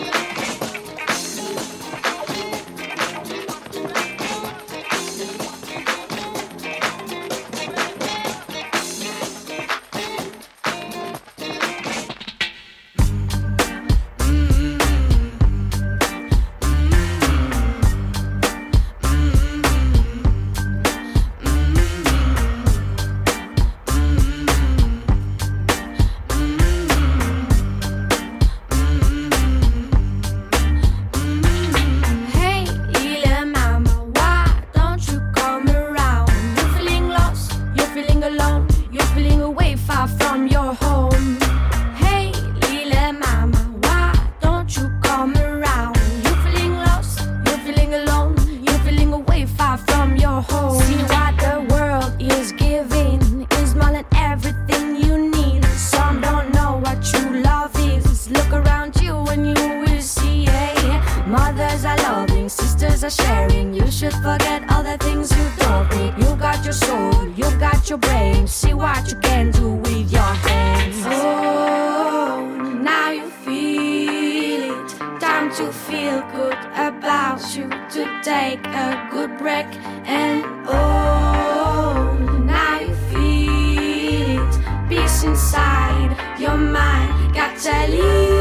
want 77.49 77.57
you 77.57 78.05
to 78.05 78.23
take 78.23 78.67
a 78.67 79.09
good 79.11 79.39
break 79.39 79.67
and 80.07 80.45
oh, 80.67 82.43
now 82.45 82.81
you 82.81 82.95
feel 83.11 84.39
it, 84.39 84.89
peace 84.89 85.23
inside 85.25 86.39
your 86.39 86.57
mind. 86.57 87.35
Gotta 87.35 87.91
leave. 87.91 88.38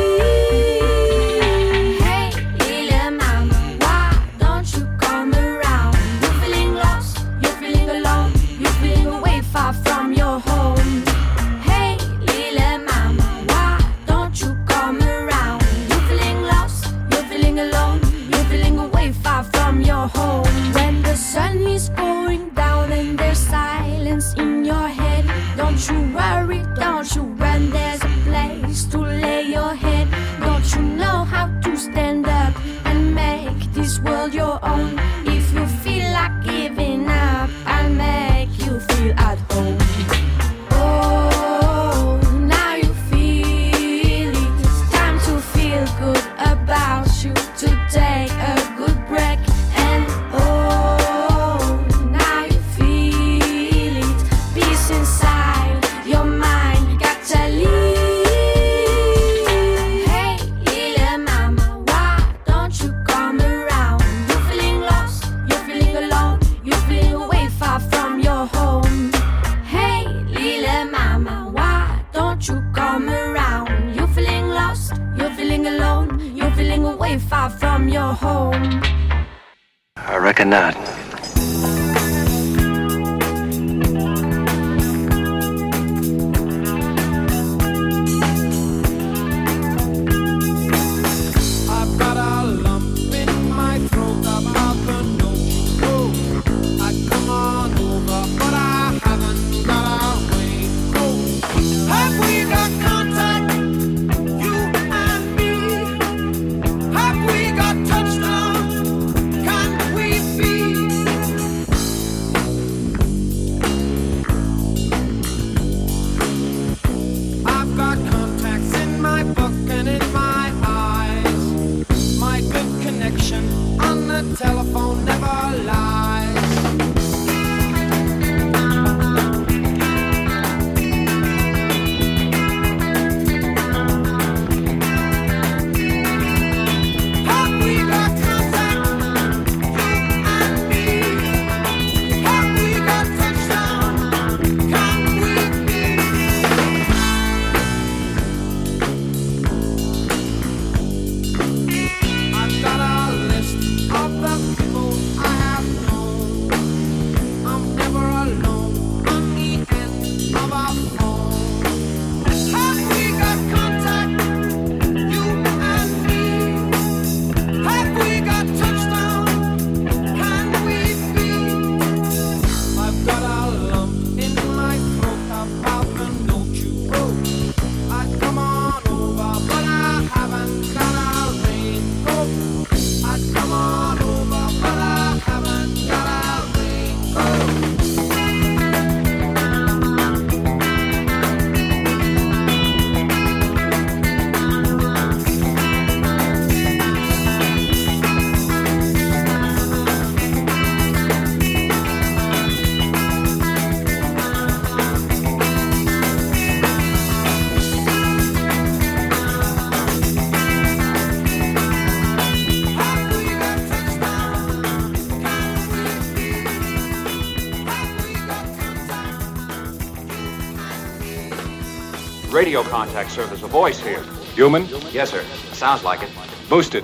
Radio 222.58 222.72
contact. 222.72 223.16
There's 223.16 223.44
a 223.44 223.48
voice 223.48 223.80
here. 223.80 224.04
Human? 224.36 224.66
Yes, 224.92 225.12
sir. 225.12 225.24
Sounds 225.54 225.84
like 225.84 226.02
it. 226.02 226.10
Boosted. 226.50 226.84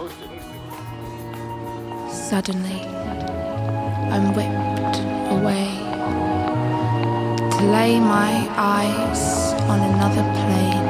Suddenly, 2.12 2.82
I'm 4.14 4.34
whipped 4.36 5.00
away 5.32 5.70
to 7.58 7.66
lay 7.72 8.00
my 8.00 8.48
eyes 8.56 9.54
on 9.64 9.80
another 9.80 10.24
plane. 10.40 10.84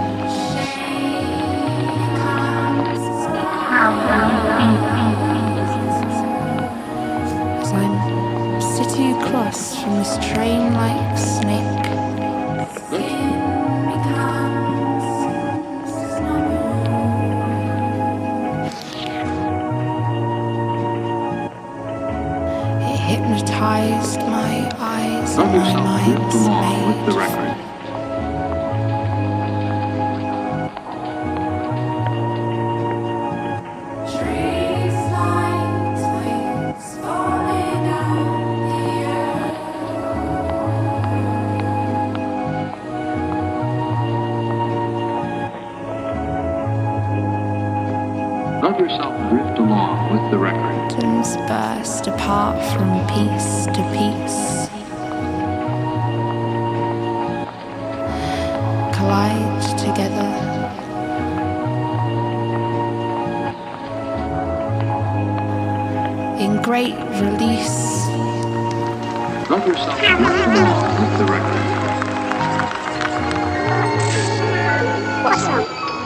As 7.61 7.71
I'm 7.71 8.61
sitting 8.61 9.13
across 9.21 9.81
from 9.81 9.95
this 9.97 10.17
train 10.33 10.73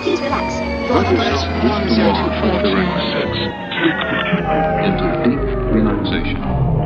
Please 0.07 0.21
relax. 0.21 0.53
Let 0.87 1.11
yourself 1.11 1.43
drift 1.67 1.91
along 1.91 2.23
with 2.39 2.63
the 2.63 2.71
record. 2.79 3.27
Into 4.87 5.07
deep 5.27 5.43
relaxation. 5.75 6.76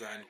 Like 0.00 0.27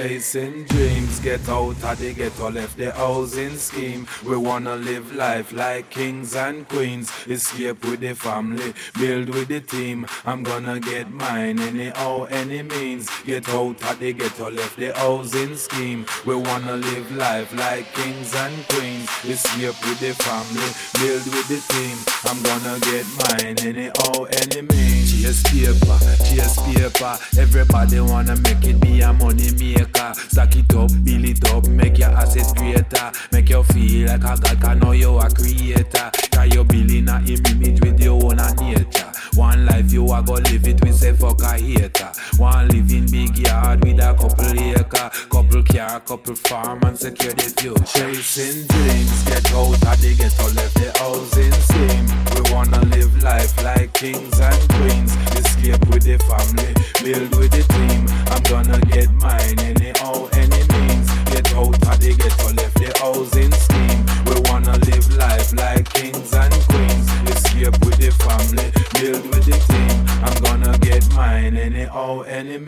chasing 0.00 0.64
dreams. 0.64 1.20
Get 1.20 1.46
out 1.48 1.82
of 1.84 1.98
the 1.98 2.14
ghetto, 2.14 2.50
left 2.50 2.78
the 2.78 2.90
housing 2.92 3.56
scheme. 3.56 4.06
We 4.26 4.36
wanna 4.36 4.76
live 4.76 5.14
life 5.14 5.52
like 5.52 5.90
kings 5.90 6.34
and 6.34 6.66
queens. 6.68 7.12
Escape 7.26 7.84
with 7.84 8.00
the 8.00 8.14
family, 8.14 8.72
build 8.98 9.28
with 9.28 9.48
the 9.48 9.60
team. 9.60 10.06
I'm 10.24 10.42
gonna 10.42 10.80
get 10.80 11.10
mine 11.10 11.60
anyhow, 11.60 12.24
any 12.30 12.62
means. 12.62 13.10
Get 13.26 13.48
out 13.50 13.82
of 13.82 13.98
the 13.98 14.12
ghetto, 14.14 14.50
left 14.50 14.76
the 14.78 14.92
housing 14.94 15.56
scheme. 15.56 16.06
We 16.24 16.34
wanna 16.34 16.76
live 16.76 17.14
life 17.16 17.52
like 17.54 17.92
kings 17.92 18.34
and 18.34 18.56
queens. 18.68 19.08
Escape 19.24 19.78
with 19.84 20.00
the 20.00 20.14
family, 20.24 20.70
build 20.98 21.26
with 21.34 21.48
the 21.52 21.60
team. 21.72 21.96
I'm 22.24 22.40
gonna 22.48 22.80
get 22.88 23.04
mine 23.20 23.58
anyhow, 23.68 24.24
any 24.24 24.62
means. 24.62 25.10
Chase 25.20 25.42
paper, 25.42 25.98
chase 26.24 26.56
paper. 26.72 27.18
Everybody 27.38 28.00
wanna 28.00 28.36
make 28.36 28.64
it 28.64 28.80
be 28.80 29.02
a 29.02 29.12
money 29.12 29.50
maker. 29.52 29.89
Stack 29.96 30.56
it 30.56 30.74
up, 30.74 30.90
build 31.04 31.24
it 31.24 31.44
up, 31.50 31.66
make 31.68 31.98
your 31.98 32.10
assets 32.10 32.52
greater. 32.52 33.12
Make 33.32 33.50
you 33.50 33.62
feel 33.64 34.08
like 34.08 34.24
a 34.24 34.40
god, 34.40 34.60
can 34.60 34.78
know 34.78 34.92
you 34.92 35.18
a 35.18 35.30
creator. 35.30 36.10
Cause 36.32 36.54
you 36.54 36.64
building 36.64 37.08
a 37.08 37.18
image 37.18 37.80
with 37.80 38.00
your 38.00 38.22
own 38.24 38.36
nature. 38.36 39.09
One 39.34 39.66
life 39.66 39.92
you 39.92 40.04
a 40.12 40.22
go 40.22 40.34
live 40.34 40.66
it 40.66 40.80
with 40.84 40.94
say 40.94 41.12
fuck 41.12 41.40
a 41.42 41.52
hater. 41.58 42.10
One 42.36 42.68
live 42.68 42.90
in 42.92 43.06
big 43.10 43.38
yard 43.38 43.84
with 43.84 44.00
a 44.00 44.14
couple 44.14 44.58
acre, 44.58 45.10
couple 45.30 45.62
car, 45.62 46.00
couple 46.00 46.34
farm 46.34 46.80
and 46.84 46.98
secure 46.98 47.32
the 47.32 47.48
future. 47.56 47.84
Chasing 47.84 48.66
dreams, 48.66 49.24
get 49.24 49.46
out 49.52 49.74
of 49.74 50.00
the 50.00 50.14
ghetto, 50.16 50.44
left 50.54 50.74
the 50.74 50.90
housing 50.98 51.52
scheme. 51.52 52.06
We 52.34 52.52
wanna 52.52 52.80
live 52.96 53.22
life 53.22 53.62
like 53.62 53.92
kings 53.94 54.40
and 54.40 54.68
queens. 54.74 55.14
Escape 55.38 55.86
with 55.88 56.04
the 56.04 56.18
family, 56.26 56.74
build 57.02 57.30
with 57.36 57.52
the 57.52 57.62
team. 57.74 58.06
I'm 58.32 58.42
gonna 58.50 58.80
get 58.90 59.10
mine 59.14 59.58
anyhow, 59.60 60.28
any 60.32 60.62
means. 60.74 61.08
Get 61.30 61.54
out 61.54 61.74
of 61.74 62.00
the 62.00 62.14
ghetto, 62.18 62.52
left 62.54 62.76
the 62.76 62.90
housing 62.98 63.52
scheme. 63.52 64.02
We 64.26 64.40
wanna 64.50 64.76
live 64.90 65.06
life 65.16 65.52
like 65.54 65.88
kings 65.92 66.32
and 66.34 66.52
queens. 66.68 67.06
Escape 67.30 67.78
with 67.84 67.98
the 67.98 68.10
family, 68.24 68.66
build 69.00 69.24
with 69.30 69.44
the 69.46 69.56
team. 69.68 70.04
I'm 70.24 70.42
gonna 70.42 70.78
get 70.78 71.08
mine 71.14 71.56
anyhow, 71.56 72.20
any 72.22 72.58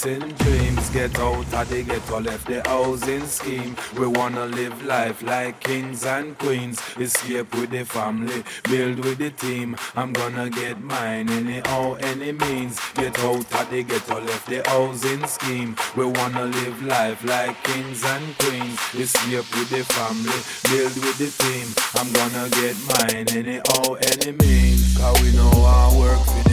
chasing 0.00 0.28
dreams. 0.28 0.90
Get 0.90 1.18
out 1.18 1.52
of 1.52 1.68
the 1.68 1.82
ghetto, 1.82 2.20
left 2.20 2.46
the 2.46 2.62
housing 2.66 3.26
scheme. 3.26 3.76
We 3.98 4.06
wanna 4.06 4.46
live 4.46 4.82
life 4.84 5.22
like 5.22 5.60
kings 5.60 6.04
and 6.04 6.36
queens. 6.38 6.80
Escape 6.98 7.54
with 7.54 7.70
the 7.70 7.84
family, 7.84 8.42
build 8.64 9.04
with 9.04 9.18
the 9.18 9.30
team. 9.30 9.76
I'm 9.96 10.12
gonna 10.12 10.50
get 10.50 10.80
mine 10.80 11.28
anyhow, 11.30 11.94
any 12.00 12.32
means. 12.32 12.78
Get 12.94 13.18
out 13.20 13.54
of 13.54 13.70
the 13.70 13.82
ghetto, 13.82 14.20
left 14.20 14.48
the 14.48 14.62
housing 14.66 15.26
scheme. 15.26 15.76
We 15.96 16.04
wanna 16.04 16.44
live 16.46 16.82
life 16.82 17.22
like 17.24 17.62
kings 17.62 18.04
and 18.04 18.38
queens. 18.38 18.78
Escape 18.94 19.48
with 19.54 19.70
the 19.70 19.84
family, 19.94 20.40
build 20.70 20.94
with 21.04 21.18
the 21.18 21.30
team. 21.42 21.66
I'm 21.94 22.10
gonna 22.12 22.48
get 22.50 22.76
mine 22.92 23.26
anyhow, 23.36 23.94
any 24.12 24.32
means. 24.32 24.96
Cause 24.96 25.20
we 25.22 25.32
know 25.32 25.64
our 25.64 25.98
work 25.98 26.26
we 26.34 26.49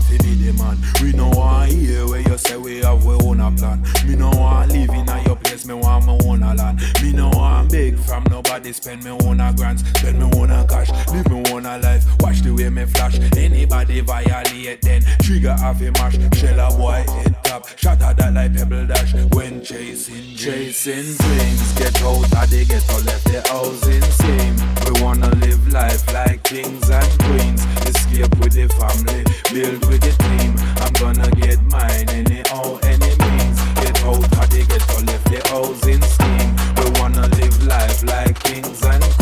want 0.00 0.20
to 0.20 0.26
be 0.26 0.34
the 0.34 0.52
man. 0.52 0.78
We 1.02 1.12
know 1.12 1.30
our 1.40 1.66
here 1.66 2.06
where 2.06 2.20
you 2.20 2.38
say 2.38 2.56
we 2.56 2.78
have 2.78 3.04
we 3.04 3.14
own 3.14 3.40
a 3.40 3.50
plan. 3.50 3.82
Me 4.06 4.16
know 4.16 4.30
I 4.30 4.66
live 4.66 4.90
in 4.90 5.08
a 5.08 5.22
your 5.24 5.36
place, 5.36 5.66
me 5.66 5.74
want 5.74 6.06
my 6.06 6.18
own 6.24 6.42
a 6.42 6.54
land. 6.54 6.80
Me 7.02 7.12
know 7.12 7.30
I'm 7.30 7.68
big 7.68 7.98
from 7.98 8.24
nobody 8.30 8.72
spend 8.72 9.04
me 9.04 9.10
own 9.10 9.40
a 9.40 9.52
grants, 9.52 9.82
spend 9.98 10.18
me 10.18 10.38
own 10.38 10.50
a 10.50 10.66
cash, 10.66 10.90
live 11.12 11.28
me 11.28 11.42
own 11.52 11.66
a 11.66 11.78
life. 11.78 12.04
Watch 12.20 12.40
the 12.40 12.54
way 12.54 12.68
me 12.68 12.84
flash. 12.86 13.18
Anybody 13.36 14.00
violate 14.00 14.82
then 14.82 15.02
trigger 15.22 15.56
off 15.60 15.80
a 15.80 15.90
mash. 15.92 16.16
Shell 16.38 16.60
a 16.60 16.76
boy 16.76 17.04
head 17.12 17.36
top, 17.44 17.66
at 17.84 18.16
that 18.16 18.32
like 18.32 18.54
pebble 18.54 18.86
dash. 18.86 19.14
When 19.34 19.62
chasing, 19.62 20.36
chasing 20.36 21.16
dreams, 21.16 21.72
get 21.78 22.02
out 22.02 22.24
of 22.24 22.50
the 22.50 22.64
ghetto, 22.66 23.02
left 23.04 23.24
the 23.24 23.42
housing 23.48 24.02
scheme. 24.02 24.79
We 24.92 25.02
wanna 25.02 25.28
live 25.36 25.72
life 25.72 26.12
like 26.12 26.42
kings 26.42 26.90
and 26.90 27.22
queens. 27.22 27.64
Escape 27.86 28.34
with 28.40 28.54
the 28.54 28.66
family, 28.74 29.22
build 29.52 29.84
with 29.86 30.00
the 30.00 30.10
team. 30.24 30.54
I'm 30.82 30.92
gonna 30.94 31.30
get 31.36 31.62
mine 31.70 32.08
anyhow, 32.10 32.76
any 32.82 33.14
means. 33.22 33.60
Get 33.76 34.02
out 34.02 34.24
of 34.24 34.50
the 34.50 34.66
ghetto, 34.68 35.04
left 35.04 35.26
the 35.30 35.40
housing 35.48 36.02
scheme. 36.02 36.56
We 36.76 37.00
wanna 37.00 37.28
live 37.36 37.66
life 37.66 38.02
like 38.02 38.42
kings 38.42 38.82
and 38.82 39.00
queens. 39.00 39.19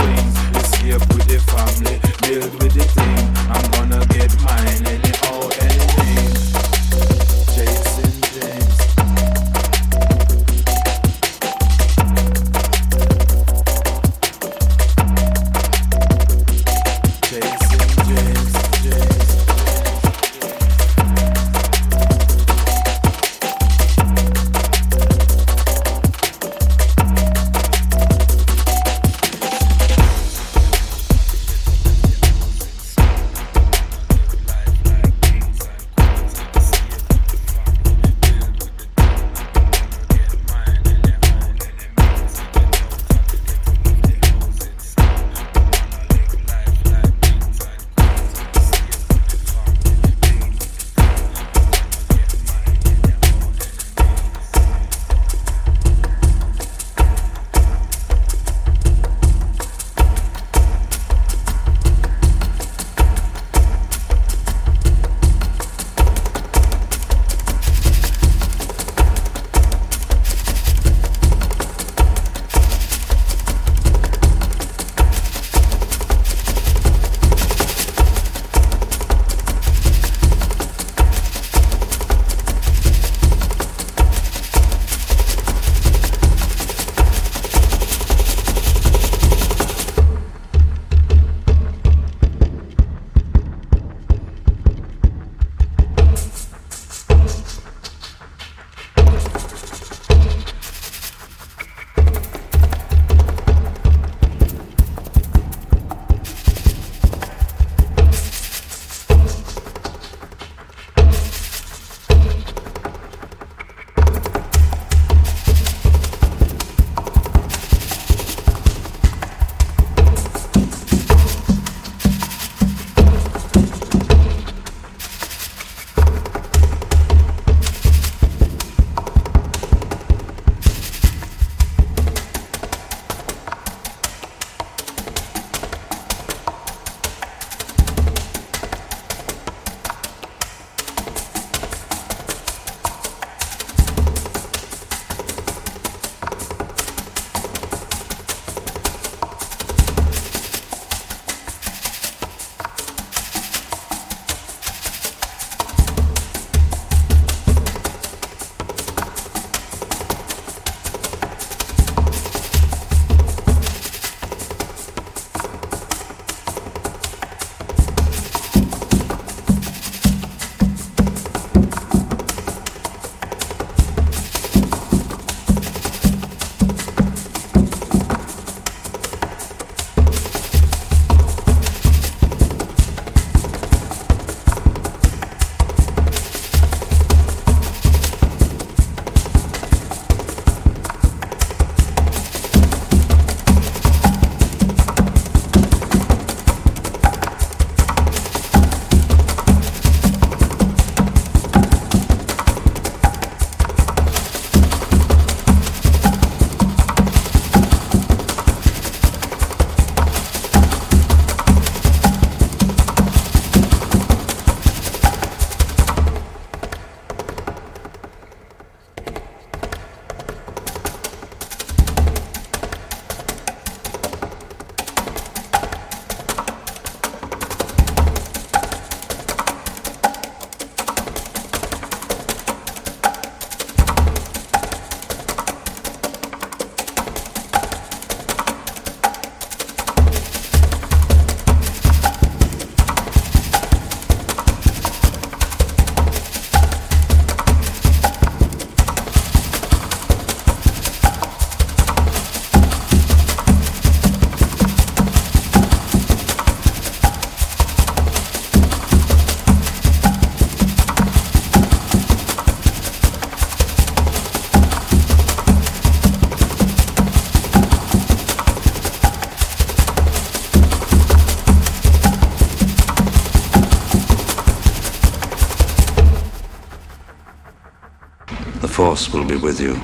Force 278.98 279.12
will 279.12 279.24
be 279.24 279.36
with 279.36 279.60
you 279.60 279.78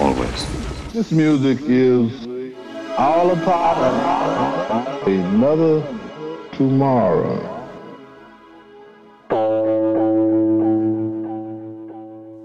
always. 0.00 0.92
This 0.92 1.12
music 1.12 1.58
is 1.62 2.26
all 2.96 3.30
a 3.30 3.36
part 3.44 3.78
of 3.78 5.06
another 5.06 5.82
tomorrow. 6.52 7.38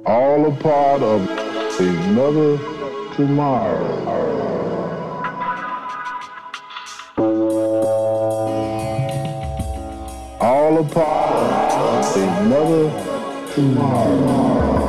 All 0.06 0.45
a 0.45 0.56
part 0.61 1.02
of 1.02 1.27
another 1.80 2.58
tomorrow. 3.16 3.93
All 10.40 10.77
a 10.77 10.84
part 10.84 11.74
of 11.74 12.18
another 12.18 13.53
tomorrow. 13.56 14.83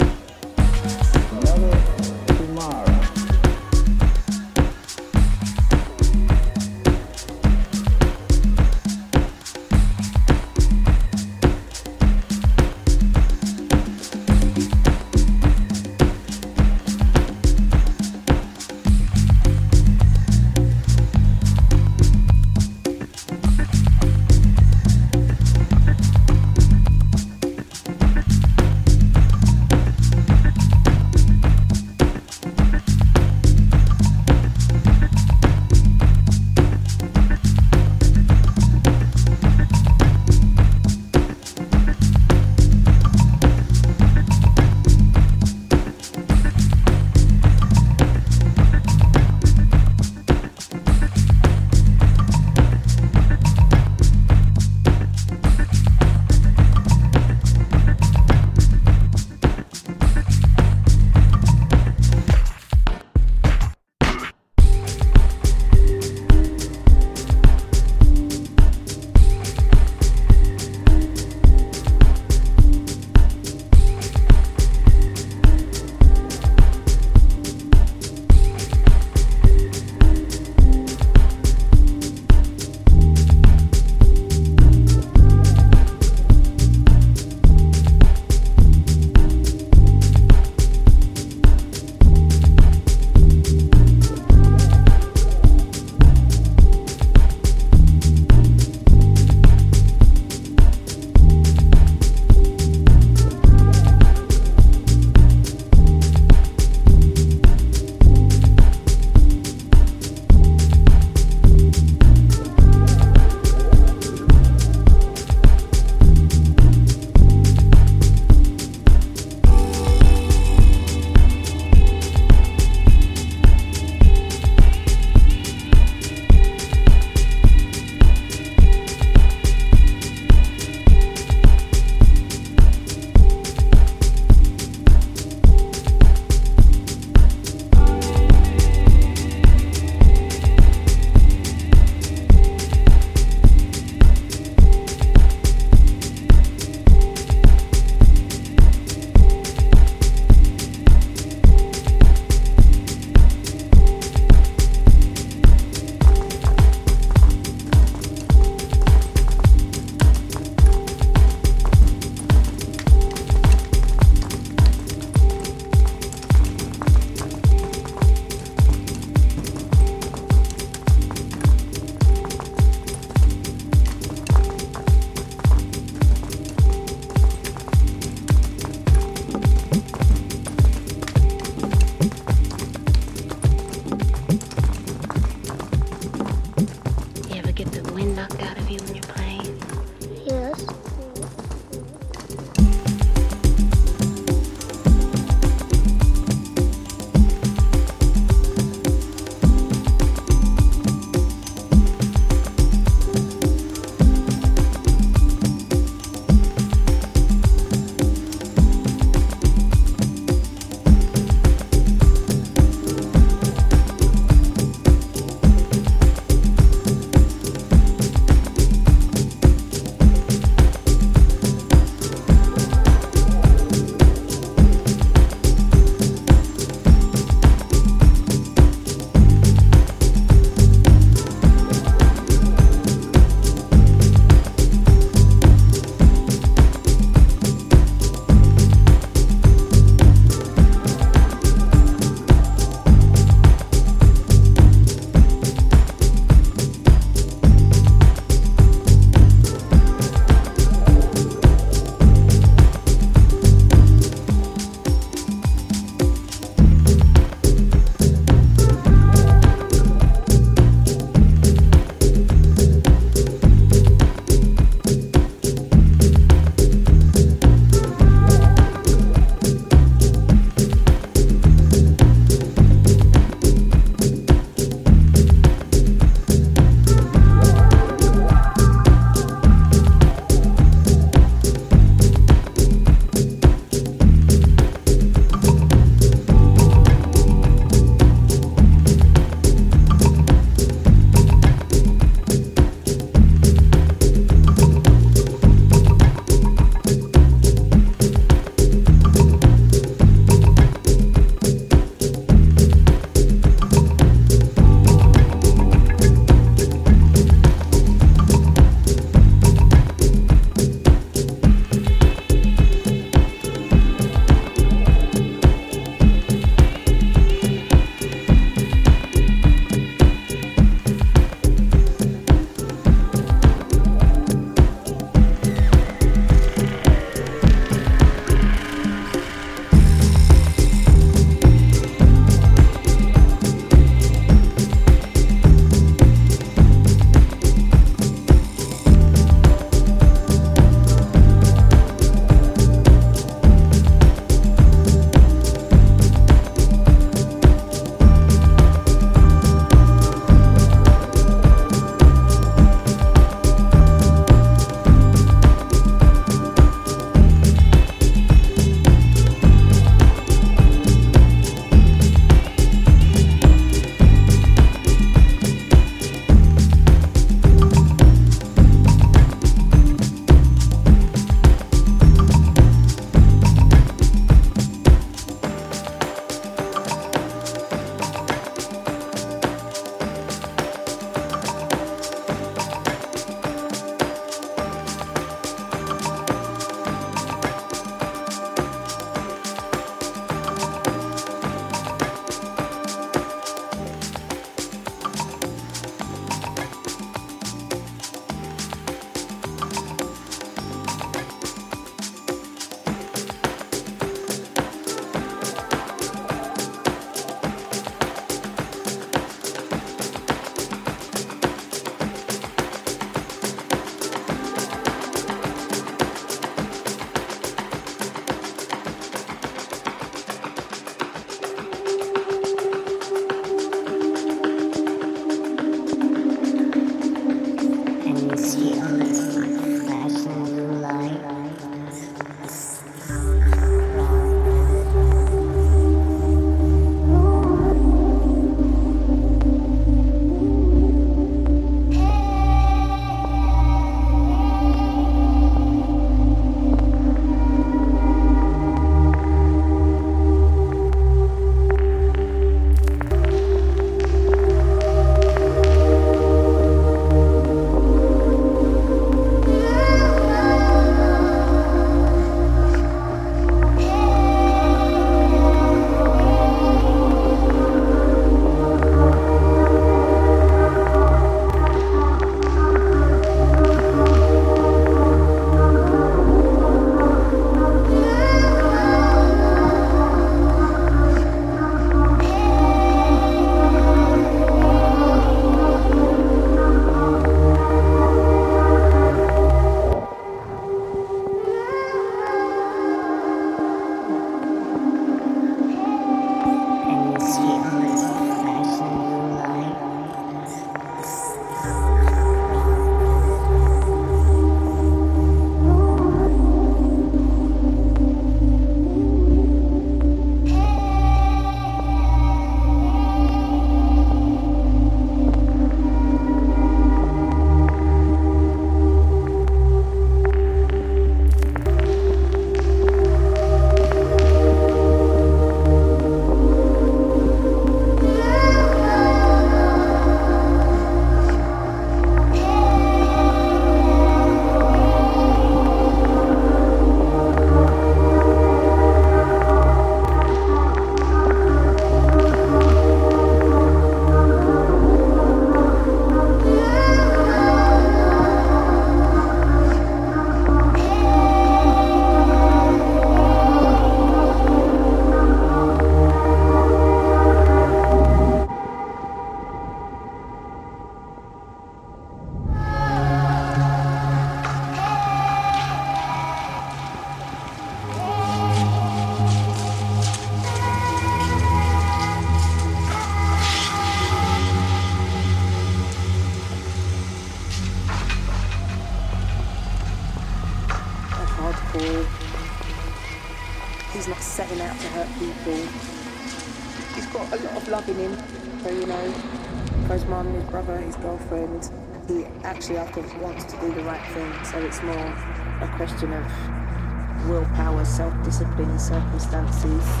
Question 596.01 596.13
of 596.17 597.29
willpower, 597.29 597.85
self-discipline, 597.85 598.79
circumstances. 598.79 600.00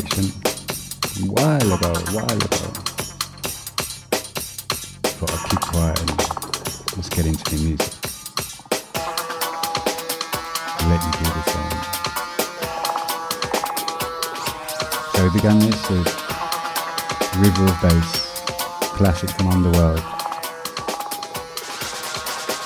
Section 0.00 0.24
a 0.24 1.26
while 1.30 1.72
ago, 1.72 1.92
a 1.92 2.10
while 2.10 2.26
ago. 2.26 2.62
Thought 5.14 5.32
I'd 5.32 5.44
keep 5.50 5.60
quiet 5.60 6.00
and 6.00 6.10
let's 6.96 7.08
get 7.10 7.26
into 7.26 7.44
the 7.44 7.58
music. 7.62 7.94
let 10.90 11.00
you 11.06 11.12
do 11.12 11.24
the 11.30 11.44
same. 11.52 11.74
So 15.12 15.18
we 15.22 15.30
began 15.30 15.58
this 15.60 15.80
with 15.88 16.10
River 17.38 17.64
of 17.70 17.78
Bass, 17.80 18.08
classic 18.96 19.30
from 19.30 19.46
Underworld. 19.46 20.02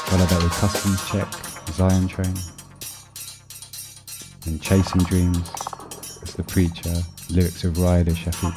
Followed 0.09 0.29
that 0.31 0.43
with 0.43 0.53
Customs 0.53 1.01
Check, 1.11 1.29
Zion 1.75 2.09
Train. 2.09 2.35
And 4.47 4.63
Chasing 4.63 5.03
Dreams, 5.03 5.53
as 6.23 6.33
the 6.33 6.43
preacher, 6.43 7.05
lyrics 7.31 7.65
of 7.65 7.79
Ryder 7.79 8.13
Shafiq. 8.13 8.55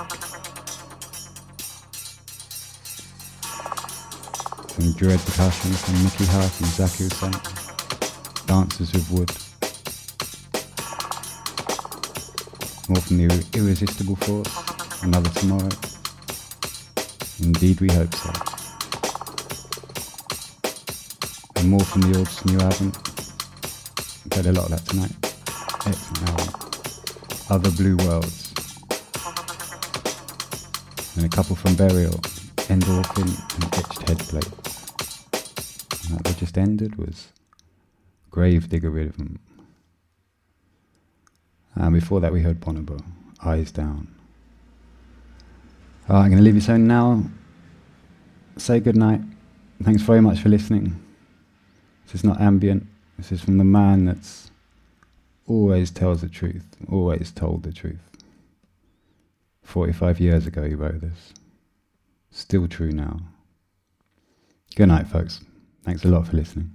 Some 4.71 4.93
dread 4.93 5.19
percussion 5.19 5.71
from 5.73 6.03
Mickey 6.03 6.25
Hart 6.25 6.59
and 6.61 6.71
Zakir 6.71 7.11
Hussain. 7.11 7.51
Dancers 8.47 8.93
with 8.93 9.11
Wood. 9.11 9.31
More 12.89 13.01
from 13.01 13.17
the 13.17 13.45
Irresistible 13.57 14.15
Force, 14.17 15.03
Another 15.03 15.29
Tomorrow. 15.29 15.69
Indeed 17.41 17.81
we 17.81 17.89
hope 17.89 18.13
so. 18.15 18.31
And 21.57 21.69
more 21.69 21.79
from 21.81 22.01
the 22.01 22.19
Orbs 22.19 22.45
new 22.45 22.59
album. 22.59 22.91
I 23.97 24.29
Played 24.29 24.45
a 24.47 24.51
lot 24.53 24.65
of 24.65 24.71
that 24.71 24.85
tonight. 24.85 25.11
Excellent 25.85 26.29
album. 26.29 26.71
Other 27.49 27.71
Blue 27.71 27.97
Worlds. 27.97 28.40
And 31.21 31.31
a 31.31 31.35
couple 31.35 31.55
from 31.55 31.75
Burial, 31.75 32.19
Endorphin 32.71 33.29
and 33.53 33.63
Etched 33.75 34.01
Headplate. 34.07 34.51
And 36.09 36.17
that 36.17 36.23
that 36.23 36.37
just 36.37 36.57
ended 36.57 36.95
was 36.95 37.27
Grave 38.31 38.69
Digger 38.69 38.89
Rhythm. 38.89 39.37
And 41.75 41.93
before 41.93 42.21
that 42.21 42.33
we 42.33 42.41
heard 42.41 42.59
Bonobo, 42.59 43.03
Eyes 43.45 43.71
Down. 43.71 44.07
I'm 46.09 46.31
going 46.31 46.37
to 46.37 46.43
leave 46.43 46.55
you 46.55 46.61
so 46.61 46.75
now. 46.75 47.23
Say 48.57 48.79
goodnight. 48.79 49.21
Thanks 49.83 50.01
very 50.01 50.21
much 50.21 50.39
for 50.39 50.49
listening. 50.49 50.99
This 52.05 52.15
is 52.15 52.23
not 52.23 52.41
ambient. 52.41 52.87
This 53.19 53.31
is 53.31 53.41
from 53.41 53.59
the 53.59 53.63
man 53.63 54.05
that's 54.05 54.49
always 55.45 55.91
tells 55.91 56.21
the 56.21 56.29
truth, 56.29 56.65
always 56.89 57.29
told 57.29 57.61
the 57.61 57.71
truth. 57.71 58.10
45 59.71 60.19
years 60.19 60.45
ago 60.47 60.63
he 60.63 60.75
wrote 60.75 60.99
this. 60.99 61.33
Still 62.29 62.67
true 62.67 62.91
now. 62.91 63.19
Good 64.75 64.87
night, 64.87 65.07
folks. 65.07 65.39
Thanks 65.83 66.03
a 66.03 66.09
lot 66.09 66.27
for 66.27 66.35
listening. 66.35 66.71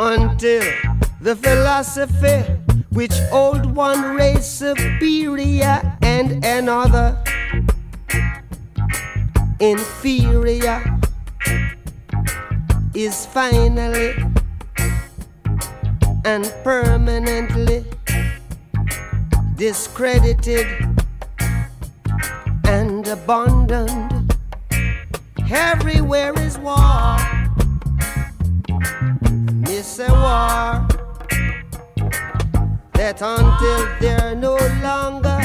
until 0.00 0.62
the 1.20 1.34
philosophy 1.34 2.44
which 2.90 3.12
old 3.32 3.66
one 3.74 4.14
race 4.14 4.46
superior 4.46 5.98
and 6.02 6.44
another 6.44 7.20
inferior 9.60 10.82
is 12.94 13.26
finally 13.26 14.14
and 16.24 16.52
permanently 16.62 17.84
discredited 19.56 20.66
and 22.66 23.08
abandoned. 23.08 24.34
Everywhere 25.50 26.38
is 26.40 26.58
war. 26.58 27.16
It's 29.66 29.98
a 29.98 30.10
war 30.12 30.86
that 32.92 33.20
until 33.22 33.88
they're 34.00 34.36
no 34.36 34.56
longer 34.82 35.40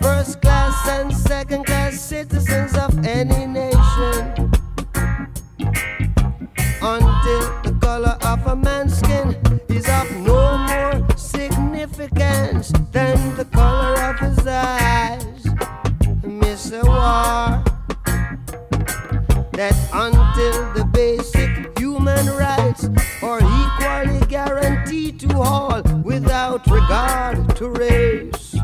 first 0.00 0.40
class 0.40 0.88
and 0.88 1.12
second 1.12 1.64
class 1.64 2.00
citizens 2.00 2.76
of 2.76 2.92
any 3.06 3.46
nation, 3.46 4.50
until 6.82 7.42
the 7.62 7.76
color 7.80 8.16
of 8.22 8.46
a 8.46 8.56
man's 8.56 8.98
skin 8.98 9.36
is 9.68 9.88
of 9.88 10.10
no 10.20 10.58
more 10.58 11.16
significance 11.16 12.72
than 12.92 13.36
the 13.36 13.44
color 13.46 13.94
of 14.02 14.18
his 14.18 14.46
eyes, 14.46 15.46
miss 16.24 16.72
a 16.72 16.82
war 16.84 17.62
that 19.52 19.74
until 19.92 20.72
the 20.74 20.84
basic 20.92 21.78
human 21.78 22.26
rights 22.36 22.88
are 23.22 23.40
equally 23.40 24.20
guaranteed 24.26 25.18
to 25.20 25.38
all 25.38 25.82
without 26.02 26.66
regard 26.66 27.56
to 27.56 27.70
race. 27.70 28.56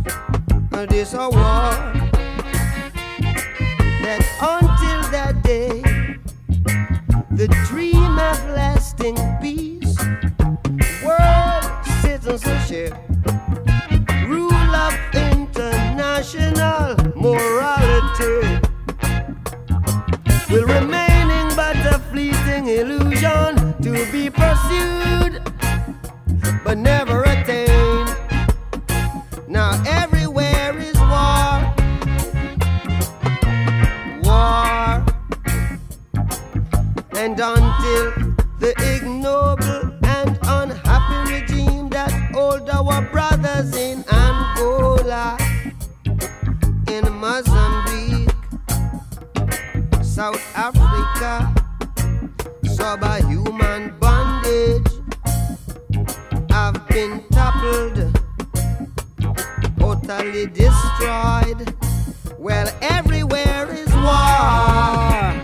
This 0.73 1.15
a 1.15 1.31
war 1.31 1.70
that 4.02 4.23
until 4.41 5.10
that 5.10 5.42
day, 5.42 5.81
the 7.31 7.49
dream 7.68 8.18
of 8.18 8.39
lasting 8.49 9.17
peace, 9.41 9.97
world 11.05 11.65
citizenship, 12.02 12.94
rule 14.26 14.52
of 14.52 14.92
international 15.15 16.97
morality 17.17 18.60
will 20.51 20.67
remaining 20.67 21.49
but 21.55 21.76
a 21.86 21.99
fleeting 22.10 22.67
illusion 22.67 23.75
to 23.83 23.92
be 24.10 24.28
pursued 24.28 25.41
but 26.65 26.76
never 26.76 27.23
attained. 27.23 28.17
Now 29.49 29.81
everywhere 29.86 30.11
and 37.23 37.39
until 37.39 38.10
the 38.59 38.75
ignoble 38.81 39.94
and 40.02 40.36
unhappy 40.42 41.33
regime 41.33 41.89
that 41.89 42.10
hold 42.34 42.68
our 42.68 43.01
brothers 43.12 43.76
in 43.76 44.05
Angola, 44.10 45.39
in 46.89 47.05
Mozambique. 47.20 48.28
South 50.02 50.42
Africa, 50.57 51.55
subhuman 52.65 53.97
bondage 54.01 54.92
have 56.51 56.89
been 56.89 57.23
toppled, 57.31 58.18
totally 59.78 60.47
destroyed. 60.47 61.73
Well, 62.36 62.68
everywhere 62.83 63.70
is 63.70 63.94
war. 63.94 65.42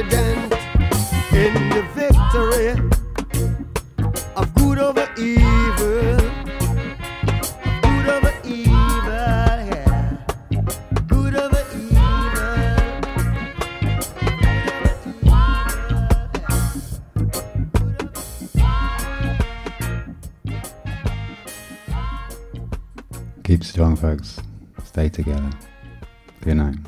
In 0.00 0.48
the 1.70 1.82
victory 1.92 2.70
of 4.36 4.54
good 4.54 4.78
over 4.78 5.08
evil. 5.18 6.16
Good 7.82 8.08
over 8.08 8.32
evil, 8.44 8.70
yeah. 9.66 10.16
Good 11.08 11.34
over 11.34 11.64
evil. 11.74 11.88
Keep 23.42 23.64
strong, 23.64 23.96
folks. 23.96 24.38
Stay 24.84 25.08
together. 25.08 25.50
Good 26.42 26.56
night. 26.56 26.87